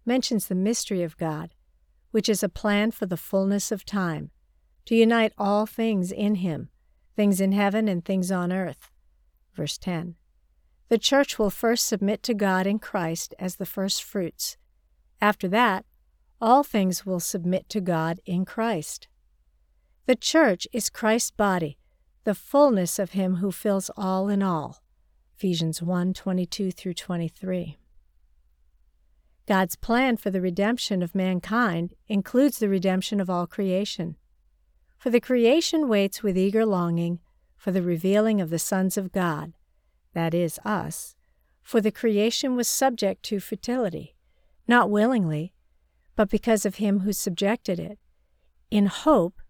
mentions 0.06 0.48
the 0.48 0.56
mystery 0.56 1.04
of 1.04 1.18
God, 1.18 1.53
which 2.14 2.30
is 2.30 2.44
a 2.44 2.48
plan 2.48 2.92
for 2.92 3.08
the 3.08 3.18
fullness 3.18 3.72
of 3.72 3.84
time, 3.84 4.30
to 4.86 4.94
unite 4.94 5.34
all 5.36 5.66
things 5.66 6.12
in 6.12 6.36
Him, 6.36 6.70
things 7.16 7.42
in 7.42 7.54
heaven 7.54 7.88
and 7.88 8.06
things 8.06 8.32
on 8.32 8.54
earth. 8.54 8.92
Verse 9.56 9.80
10. 9.80 10.14
The 10.90 11.00
church 11.00 11.40
will 11.40 11.50
first 11.50 11.88
submit 11.88 12.22
to 12.22 12.36
God 12.36 12.68
in 12.68 12.78
Christ 12.78 13.34
as 13.40 13.56
the 13.56 13.66
first 13.66 14.04
fruits. 14.04 14.58
After 15.20 15.48
that, 15.48 15.86
all 16.40 16.62
things 16.62 17.04
will 17.04 17.20
submit 17.20 17.68
to 17.70 17.82
God 17.82 18.20
in 18.28 18.46
Christ. 18.46 19.08
The 20.06 20.16
church 20.16 20.68
is 20.72 20.92
Christ's 20.92 21.32
body, 21.32 21.80
the 22.26 22.36
fullness 22.36 23.00
of 23.00 23.14
him 23.14 23.38
who 23.38 23.52
fills 23.52 23.90
all 23.98 24.30
in 24.30 24.44
all. 24.44 24.84
Ephesians 25.36 25.82
1:22 25.82 26.70
through 26.70 26.94
23. 26.94 27.80
God's 29.46 29.76
plan 29.76 30.18
for 30.18 30.30
the 30.30 30.42
redemption 30.42 31.02
of 31.02 31.16
mankind 31.16 31.94
includes 32.08 32.60
the 32.60 32.70
redemption 32.70 33.20
of 33.20 33.30
all 33.30 33.46
creation. 33.46 34.16
For 34.98 35.10
the 35.10 35.20
creation 35.20 35.90
waits 35.90 36.24
with 36.24 36.38
eager 36.38 36.66
longing 36.66 37.20
for 37.58 37.72
the 37.72 37.82
revealing 37.82 38.42
of 38.42 38.50
the 38.50 38.60
sons 38.60 38.98
of 38.98 39.12
God, 39.12 39.54
that 40.14 40.34
is, 40.34 40.60
us, 40.66 41.16
for 41.62 41.82
the 41.82 41.92
creation 41.92 42.56
was 42.56 42.68
subject 42.68 43.24
to 43.24 43.40
fertility, 43.40 44.16
not 44.68 44.90
willingly, 44.90 45.54
but 46.16 46.30
because 46.30 46.66
of 46.66 46.76
him 46.76 47.02
who 47.02 47.14
subjected 47.14 47.80
it, 47.80 48.00
in 48.70 48.86
hope 48.86 49.42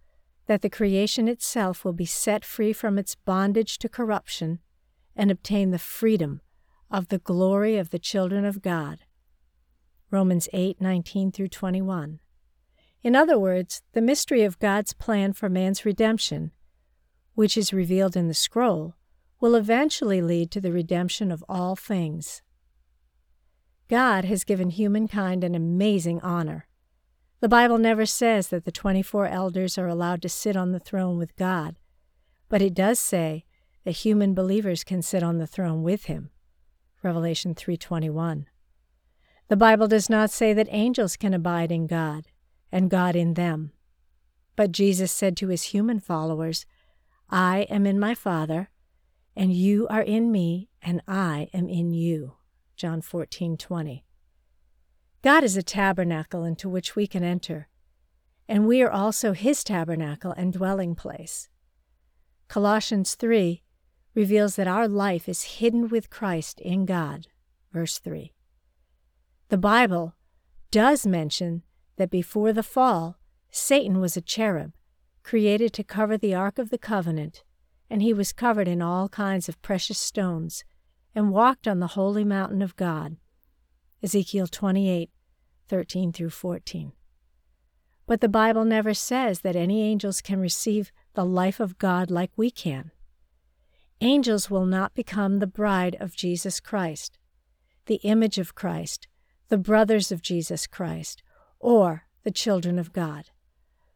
that 0.47 0.61
the 0.61 0.69
creation 0.69 1.27
itself 1.27 1.85
will 1.85 1.93
be 1.93 2.05
set 2.05 2.43
free 2.43 2.73
from 2.73 2.97
its 2.97 3.15
bondage 3.15 3.77
to 3.79 3.89
corruption 3.89 4.59
and 5.15 5.31
obtain 5.31 5.71
the 5.71 5.79
freedom 5.79 6.41
of 6.91 7.07
the 7.07 7.19
glory 7.19 7.77
of 7.77 7.89
the 7.89 7.99
children 7.99 8.45
of 8.45 8.61
God. 8.61 8.99
Romans 10.13 10.47
8:19 10.53 11.31
through 11.31 11.47
21. 11.47 12.19
In 13.01 13.15
other 13.15 13.39
words, 13.39 13.81
the 13.93 14.01
mystery 14.01 14.43
of 14.43 14.59
God's 14.59 14.93
plan 14.93 15.33
for 15.33 15.49
man's 15.49 15.85
redemption, 15.85 16.51
which 17.33 17.57
is 17.57 17.73
revealed 17.73 18.15
in 18.15 18.27
the 18.27 18.35
scroll, 18.35 18.93
will 19.39 19.55
eventually 19.55 20.21
lead 20.21 20.51
to 20.51 20.61
the 20.61 20.71
redemption 20.71 21.31
of 21.31 21.43
all 21.49 21.75
things. 21.75 22.43
God 23.87 24.23
has 24.25 24.43
given 24.43 24.69
humankind 24.69 25.43
an 25.43 25.55
amazing 25.55 26.21
honor. 26.21 26.67
The 27.39 27.49
Bible 27.49 27.79
never 27.79 28.05
says 28.05 28.49
that 28.49 28.65
the 28.65 28.71
24 28.71 29.25
elders 29.25 29.79
are 29.79 29.87
allowed 29.87 30.21
to 30.21 30.29
sit 30.29 30.55
on 30.55 30.73
the 30.73 30.79
throne 30.79 31.17
with 31.17 31.35
God, 31.37 31.79
but 32.49 32.61
it 32.61 32.75
does 32.75 32.99
say 32.99 33.45
that 33.83 34.05
human 34.05 34.35
believers 34.35 34.83
can 34.83 35.01
sit 35.01 35.23
on 35.23 35.39
the 35.39 35.47
throne 35.47 35.81
with 35.81 36.05
him. 36.05 36.29
Revelation 37.01 37.55
3:21. 37.55 38.45
The 39.49 39.57
Bible 39.57 39.87
does 39.87 40.09
not 40.09 40.31
say 40.31 40.53
that 40.53 40.67
angels 40.71 41.15
can 41.15 41.33
abide 41.33 41.71
in 41.71 41.87
God 41.87 42.27
and 42.71 42.89
God 42.89 43.15
in 43.15 43.33
them. 43.33 43.71
But 44.55 44.71
Jesus 44.71 45.11
said 45.11 45.35
to 45.37 45.49
his 45.49 45.63
human 45.63 45.99
followers, 45.99 46.65
I 47.29 47.61
am 47.69 47.85
in 47.85 47.99
my 47.99 48.15
Father, 48.15 48.69
and 49.35 49.51
you 49.51 49.87
are 49.87 50.01
in 50.01 50.31
me, 50.31 50.69
and 50.81 51.01
I 51.07 51.49
am 51.53 51.67
in 51.67 51.91
you. 51.91 52.33
John 52.75 53.01
14:20. 53.01 54.03
God 55.21 55.43
is 55.43 55.57
a 55.57 55.63
tabernacle 55.63 56.43
into 56.43 56.69
which 56.69 56.95
we 56.95 57.07
can 57.07 57.23
enter, 57.23 57.69
and 58.47 58.67
we 58.67 58.81
are 58.81 58.91
also 58.91 59.33
his 59.33 59.63
tabernacle 59.63 60.31
and 60.31 60.53
dwelling 60.53 60.95
place. 60.95 61.49
Colossians 62.47 63.15
3 63.15 63.63
reveals 64.13 64.55
that 64.55 64.67
our 64.67 64.87
life 64.87 65.27
is 65.27 65.57
hidden 65.59 65.87
with 65.87 66.09
Christ 66.09 66.59
in 66.59 66.85
God. 66.85 67.27
Verse 67.71 67.97
3. 67.99 68.33
The 69.53 69.59
Bible 69.59 70.15
does 70.71 71.05
mention 71.05 71.61
that 71.97 72.09
before 72.09 72.53
the 72.53 72.63
fall, 72.63 73.19
Satan 73.51 73.99
was 73.99 74.17
a 74.17 74.21
cherub, 74.21 74.73
created 75.21 75.73
to 75.73 75.83
cover 75.83 76.17
the 76.17 76.33
Ark 76.33 76.57
of 76.57 76.71
the 76.71 76.79
Covenant 76.79 77.43
and 77.87 78.01
he 78.01 78.13
was 78.13 78.33
covered 78.33 78.67
in 78.67 78.81
all 78.81 79.09
kinds 79.09 79.47
of 79.47 79.61
precious 79.61 79.99
stones, 79.99 80.63
and 81.13 81.31
walked 81.31 81.67
on 81.67 81.79
the 81.79 81.93
holy 81.93 82.23
mountain 82.23 82.63
of 82.63 82.75
God. 82.75 83.17
Ezekiel 84.01 84.47
28 84.47 85.11
13 85.67 86.11
through 86.11 86.31
14. 86.31 86.93
But 88.07 88.21
the 88.21 88.27
Bible 88.27 88.65
never 88.65 88.95
says 88.95 89.41
that 89.41 89.55
any 89.55 89.83
angels 89.83 90.19
can 90.19 90.39
receive 90.39 90.91
the 91.13 91.25
life 91.25 91.59
of 91.59 91.77
God 91.77 92.09
like 92.09 92.31
we 92.35 92.49
can. 92.49 92.89
Angels 94.01 94.49
will 94.49 94.65
not 94.65 94.95
become 94.95 95.37
the 95.37 95.45
bride 95.45 95.95
of 95.99 96.15
Jesus 96.15 96.59
Christ, 96.59 97.19
the 97.85 97.97
image 97.97 98.39
of 98.39 98.55
Christ, 98.55 99.07
the 99.49 99.57
brothers 99.57 100.11
of 100.11 100.21
Jesus 100.21 100.67
Christ, 100.67 101.23
or 101.59 102.03
the 102.23 102.31
children 102.31 102.79
of 102.79 102.93
God. 102.93 103.29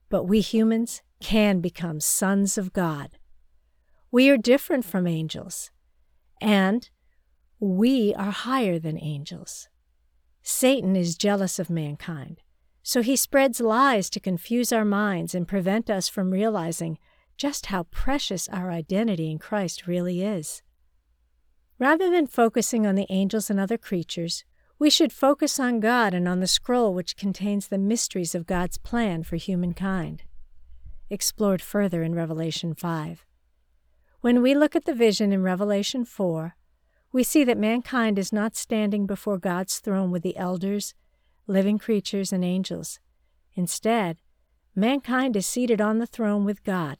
But 0.10 0.24
we 0.24 0.42
humans 0.42 1.02
can 1.20 1.60
become 1.62 2.00
sons 2.00 2.58
of 2.58 2.74
God 2.74 3.18
we 4.12 4.30
are 4.30 4.38
different 4.38 4.86
from 4.86 5.06
angels, 5.06 5.70
and 6.42 6.90
we 7.60 8.14
are 8.16 8.32
higher 8.32 8.80
than 8.80 8.98
angels. 8.98 9.68
Satan 10.42 10.96
is 10.96 11.18
jealous 11.18 11.60
of 11.60 11.70
mankind, 11.70 12.42
so 12.82 13.02
he 13.02 13.18
spreads 13.18 13.60
lies 13.60 14.10
to 14.12 14.20
confuse 14.22 14.72
our 14.72 14.86
minds 14.86 15.36
and 15.36 15.48
prevent 15.48 15.90
us 15.90 16.08
from 16.08 16.32
realizing 16.32 16.98
just 17.36 17.66
how 17.68 17.84
precious 17.84 18.48
our 18.48 18.72
identity 18.72 19.30
in 19.30 19.40
Christ 19.40 19.88
really 19.88 20.24
is. 20.24 20.62
Rather 21.78 22.10
than 22.10 22.26
focusing 22.26 22.88
on 22.88 22.96
the 22.96 23.06
angels 23.10 23.50
and 23.50 23.60
other 23.60 23.78
creatures, 23.78 24.46
we 24.80 24.90
should 24.90 25.12
focus 25.12 25.60
on 25.60 25.80
God 25.80 26.13
and 26.13 26.28
on 26.28 26.40
the 26.40 26.48
scroll 26.48 26.94
which 26.94 27.18
contains 27.18 27.68
the 27.68 27.78
mysteries 27.78 28.36
of 28.36 28.46
God's 28.46 28.78
plan 28.78 29.24
for 29.24 29.36
humankind. 29.36 30.24
Explored 31.10 31.62
further 31.62 32.04
in 32.04 32.13
Revelation 32.13 32.76
5. 32.76 33.26
When 34.22 34.42
we 34.42 34.54
look 34.54 34.76
at 34.76 34.86
the 34.86 34.94
vision 34.94 35.32
in 35.32 35.42
Revelation 35.42 36.06
4, 36.06 36.56
we 37.12 37.24
see 37.24 37.44
that 37.44 37.58
mankind 37.58 38.20
is 38.20 38.34
not 38.34 38.56
standing 38.56 39.06
before 39.06 39.38
God's 39.38 39.80
throne 39.80 40.12
with 40.12 40.22
the 40.22 40.38
elders, 40.38 40.94
living 41.48 41.80
creatures, 41.80 42.32
and 42.32 42.44
angels. 42.44 43.00
Instead, 43.56 44.18
mankind 44.76 45.36
is 45.36 45.48
seated 45.48 45.82
on 45.82 45.98
the 45.98 46.06
throne 46.06 46.46
with 46.46 46.63
God. 46.63 46.98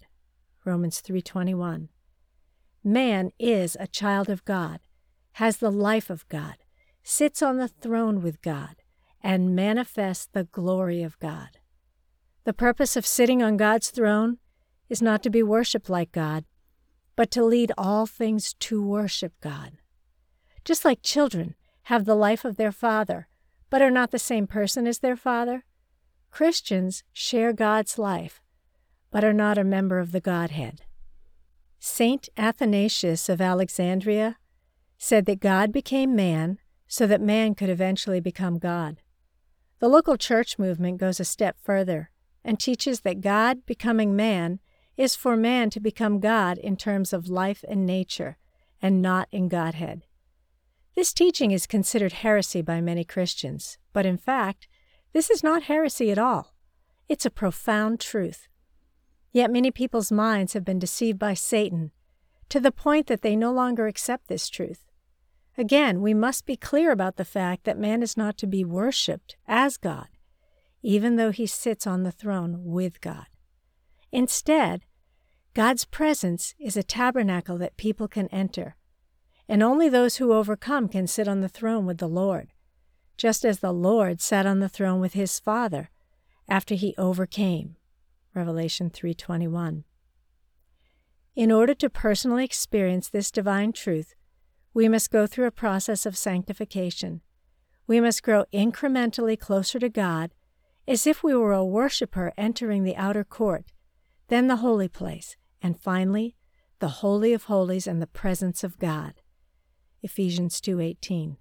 Romans 0.66 1.02
3:21. 1.02 1.90
Man 2.84 3.32
is 3.38 3.78
a 3.80 3.88
child 3.88 4.30
of 4.30 4.46
God, 4.46 4.80
has 5.34 5.58
the 5.58 5.72
life 5.72 6.10
of 6.10 6.28
God, 6.30 6.58
sits 7.08 7.42
on 7.42 7.56
the 7.56 7.70
throne 7.70 8.22
with 8.22 8.42
God, 8.42 8.76
and 9.24 9.56
manifests 9.56 10.28
the 10.30 10.44
glory 10.44 11.04
of 11.04 11.18
God. 11.20 11.58
The 12.44 12.52
purpose 12.52 12.98
of 12.98 13.06
sitting 13.06 13.42
on 13.42 13.56
God's 13.56 13.92
throne 13.92 14.40
is 14.90 15.02
not 15.02 15.24
to 15.24 15.30
be 15.30 15.42
worshiped 15.42 15.90
like 15.90 16.12
God, 16.12 16.44
but 17.16 17.32
to 17.32 17.46
lead 17.46 17.72
all 17.78 18.08
things 18.08 18.54
to 18.60 18.86
worship 18.86 19.32
God. 19.40 19.78
Just 20.66 20.84
like 20.84 21.02
children 21.02 21.56
have 21.84 22.04
the 22.04 22.14
life 22.14 22.44
of 22.44 22.58
their 22.58 22.74
father, 22.74 23.30
but 23.70 23.82
are 23.82 23.90
not 23.90 24.12
the 24.12 24.20
same 24.20 24.46
person 24.46 24.86
as 24.86 25.00
their 25.00 25.16
father, 25.16 25.64
Christians 26.30 27.06
share 27.14 27.54
God's 27.54 27.98
life, 27.98 28.42
but 29.12 29.24
are 29.24 29.34
not 29.34 29.58
a 29.58 29.64
member 29.64 30.00
of 30.00 30.12
the 30.12 30.22
Godhead. 30.22 30.82
Saint 31.80 32.28
Athanasius 32.38 33.30
of 33.30 33.40
Alexandria 33.40 34.36
said 34.98 35.26
that 35.26 35.40
God 35.40 35.72
became 35.72 36.14
man 36.14 36.60
so 36.88 37.08
that 37.08 37.22
man 37.22 37.56
could 37.56 37.70
eventually 37.70 38.20
become 38.20 38.60
God. 38.60 39.02
The 39.80 39.88
local 39.88 40.18
church 40.18 40.58
movement 40.58 40.98
goes 40.98 41.20
a 41.20 41.26
step 41.26 41.58
further 41.62 42.10
and 42.44 42.60
teaches 42.60 43.02
that 43.02 43.22
God 43.22 43.66
becoming 43.66 44.16
man 44.16 44.60
is 44.96 45.16
for 45.16 45.38
man 45.38 45.70
to 45.70 45.80
become 45.80 46.20
God 46.20 46.58
in 46.58 46.76
terms 46.76 47.14
of 47.14 47.28
life 47.28 47.64
and 47.68 47.86
nature, 47.86 48.38
and 48.82 49.02
not 49.02 49.28
in 49.32 49.48
Godhead. 49.48 50.04
This 50.96 51.14
teaching 51.14 51.52
is 51.52 51.68
considered 51.68 52.14
heresy 52.14 52.64
by 52.64 52.82
many 52.82 53.04
Christians, 53.04 53.78
but 53.94 54.06
in 54.06 54.18
fact, 54.18 54.68
this 55.14 55.30
is 55.30 55.44
not 55.44 55.64
heresy 55.64 56.10
at 56.10 56.18
all. 56.18 56.56
It's 57.08 57.26
a 57.26 57.30
profound 57.30 58.00
truth. 58.00 58.48
Yet 59.32 59.52
many 59.52 59.70
people's 59.70 60.12
minds 60.12 60.54
have 60.54 60.66
been 60.66 60.80
deceived 60.80 61.20
by 61.20 61.36
Satan 61.36 61.92
to 62.50 62.60
the 62.60 62.72
point 62.72 63.08
that 63.08 63.22
they 63.22 63.36
no 63.36 63.52
longer 63.52 63.86
accept 63.86 64.28
this 64.28 64.50
truth. 64.50 64.87
Again, 65.58 66.02
we 66.02 66.14
must 66.14 66.46
be 66.46 66.56
clear 66.56 66.92
about 66.92 67.16
the 67.16 67.26
fact 67.26 67.64
that 67.64 67.80
man 67.80 68.04
is 68.04 68.16
not 68.16 68.38
to 68.38 68.48
be 68.48 68.64
worshiped 68.64 69.36
as 69.48 69.78
God, 69.78 70.08
even 70.84 71.16
though 71.16 71.32
he 71.32 71.48
sits 71.48 71.88
on 71.88 72.04
the 72.04 72.12
throne 72.12 72.64
with 72.64 73.02
God. 73.02 73.26
Instead, 74.12 74.86
God's 75.56 75.86
presence 75.86 76.54
is 76.60 76.78
a 76.78 76.84
tabernacle 76.84 77.58
that 77.58 77.78
people 77.78 78.08
can 78.08 78.28
enter, 78.28 78.76
and 79.50 79.64
only 79.64 79.90
those 79.90 80.18
who 80.18 80.32
overcome 80.32 80.88
can 80.88 81.08
sit 81.08 81.28
on 81.28 81.42
the 81.42 81.50
throne 81.50 81.88
with 81.88 81.98
the 81.98 82.08
Lord, 82.08 82.50
just 83.18 83.44
as 83.44 83.60
the 83.60 83.74
Lord 83.74 84.22
sat 84.22 84.46
on 84.46 84.60
the 84.60 84.70
throne 84.70 85.00
with 85.00 85.14
his 85.14 85.40
Father 85.40 85.90
after 86.48 86.76
he 86.76 86.94
overcame. 87.00 87.76
Revelation 88.36 88.92
3:21. 88.92 89.86
In 91.36 91.52
order 91.52 91.74
to 91.74 91.90
personally 91.90 92.46
experience 92.46 93.10
this 93.10 93.32
divine 93.32 93.74
truth, 93.74 94.14
we 94.78 94.88
must 94.88 95.10
go 95.10 95.26
through 95.26 95.48
a 95.48 95.62
process 95.66 96.06
of 96.06 96.16
sanctification. 96.16 97.22
We 97.88 98.00
must 98.00 98.22
grow 98.22 98.46
incrementally 98.54 99.40
closer 99.40 99.80
to 99.80 99.90
God 99.90 100.36
as 100.88 101.08
if 101.08 101.24
we 101.24 101.34
were 101.34 101.52
a 101.52 101.66
worshiper 101.66 102.32
entering 102.38 102.84
the 102.84 102.96
outer 102.96 103.24
court, 103.24 103.72
then 104.28 104.46
the 104.46 104.58
holy 104.58 104.88
place, 104.88 105.36
and 105.64 105.80
finally, 105.80 106.36
the 106.78 107.02
holy 107.02 107.34
of 107.34 107.46
holies 107.46 107.88
and 107.88 108.00
the 108.00 108.06
presence 108.06 108.64
of 108.64 108.78
God. 108.78 109.16
Ephesians 110.04 110.62
2:18. 110.62 111.38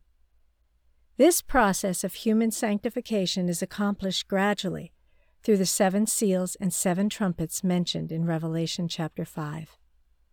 This 1.18 1.42
process 1.42 2.04
of 2.04 2.14
human 2.14 2.50
sanctification 2.50 3.50
is 3.50 3.60
accomplished 3.60 4.28
gradually 4.28 4.94
through 5.42 5.58
the 5.58 5.66
seven 5.66 6.06
seals 6.06 6.54
and 6.54 6.72
seven 6.72 7.10
trumpets 7.10 7.62
mentioned 7.62 8.10
in 8.10 8.24
Revelation 8.24 8.88
chapter 8.88 9.26
5. 9.26 9.76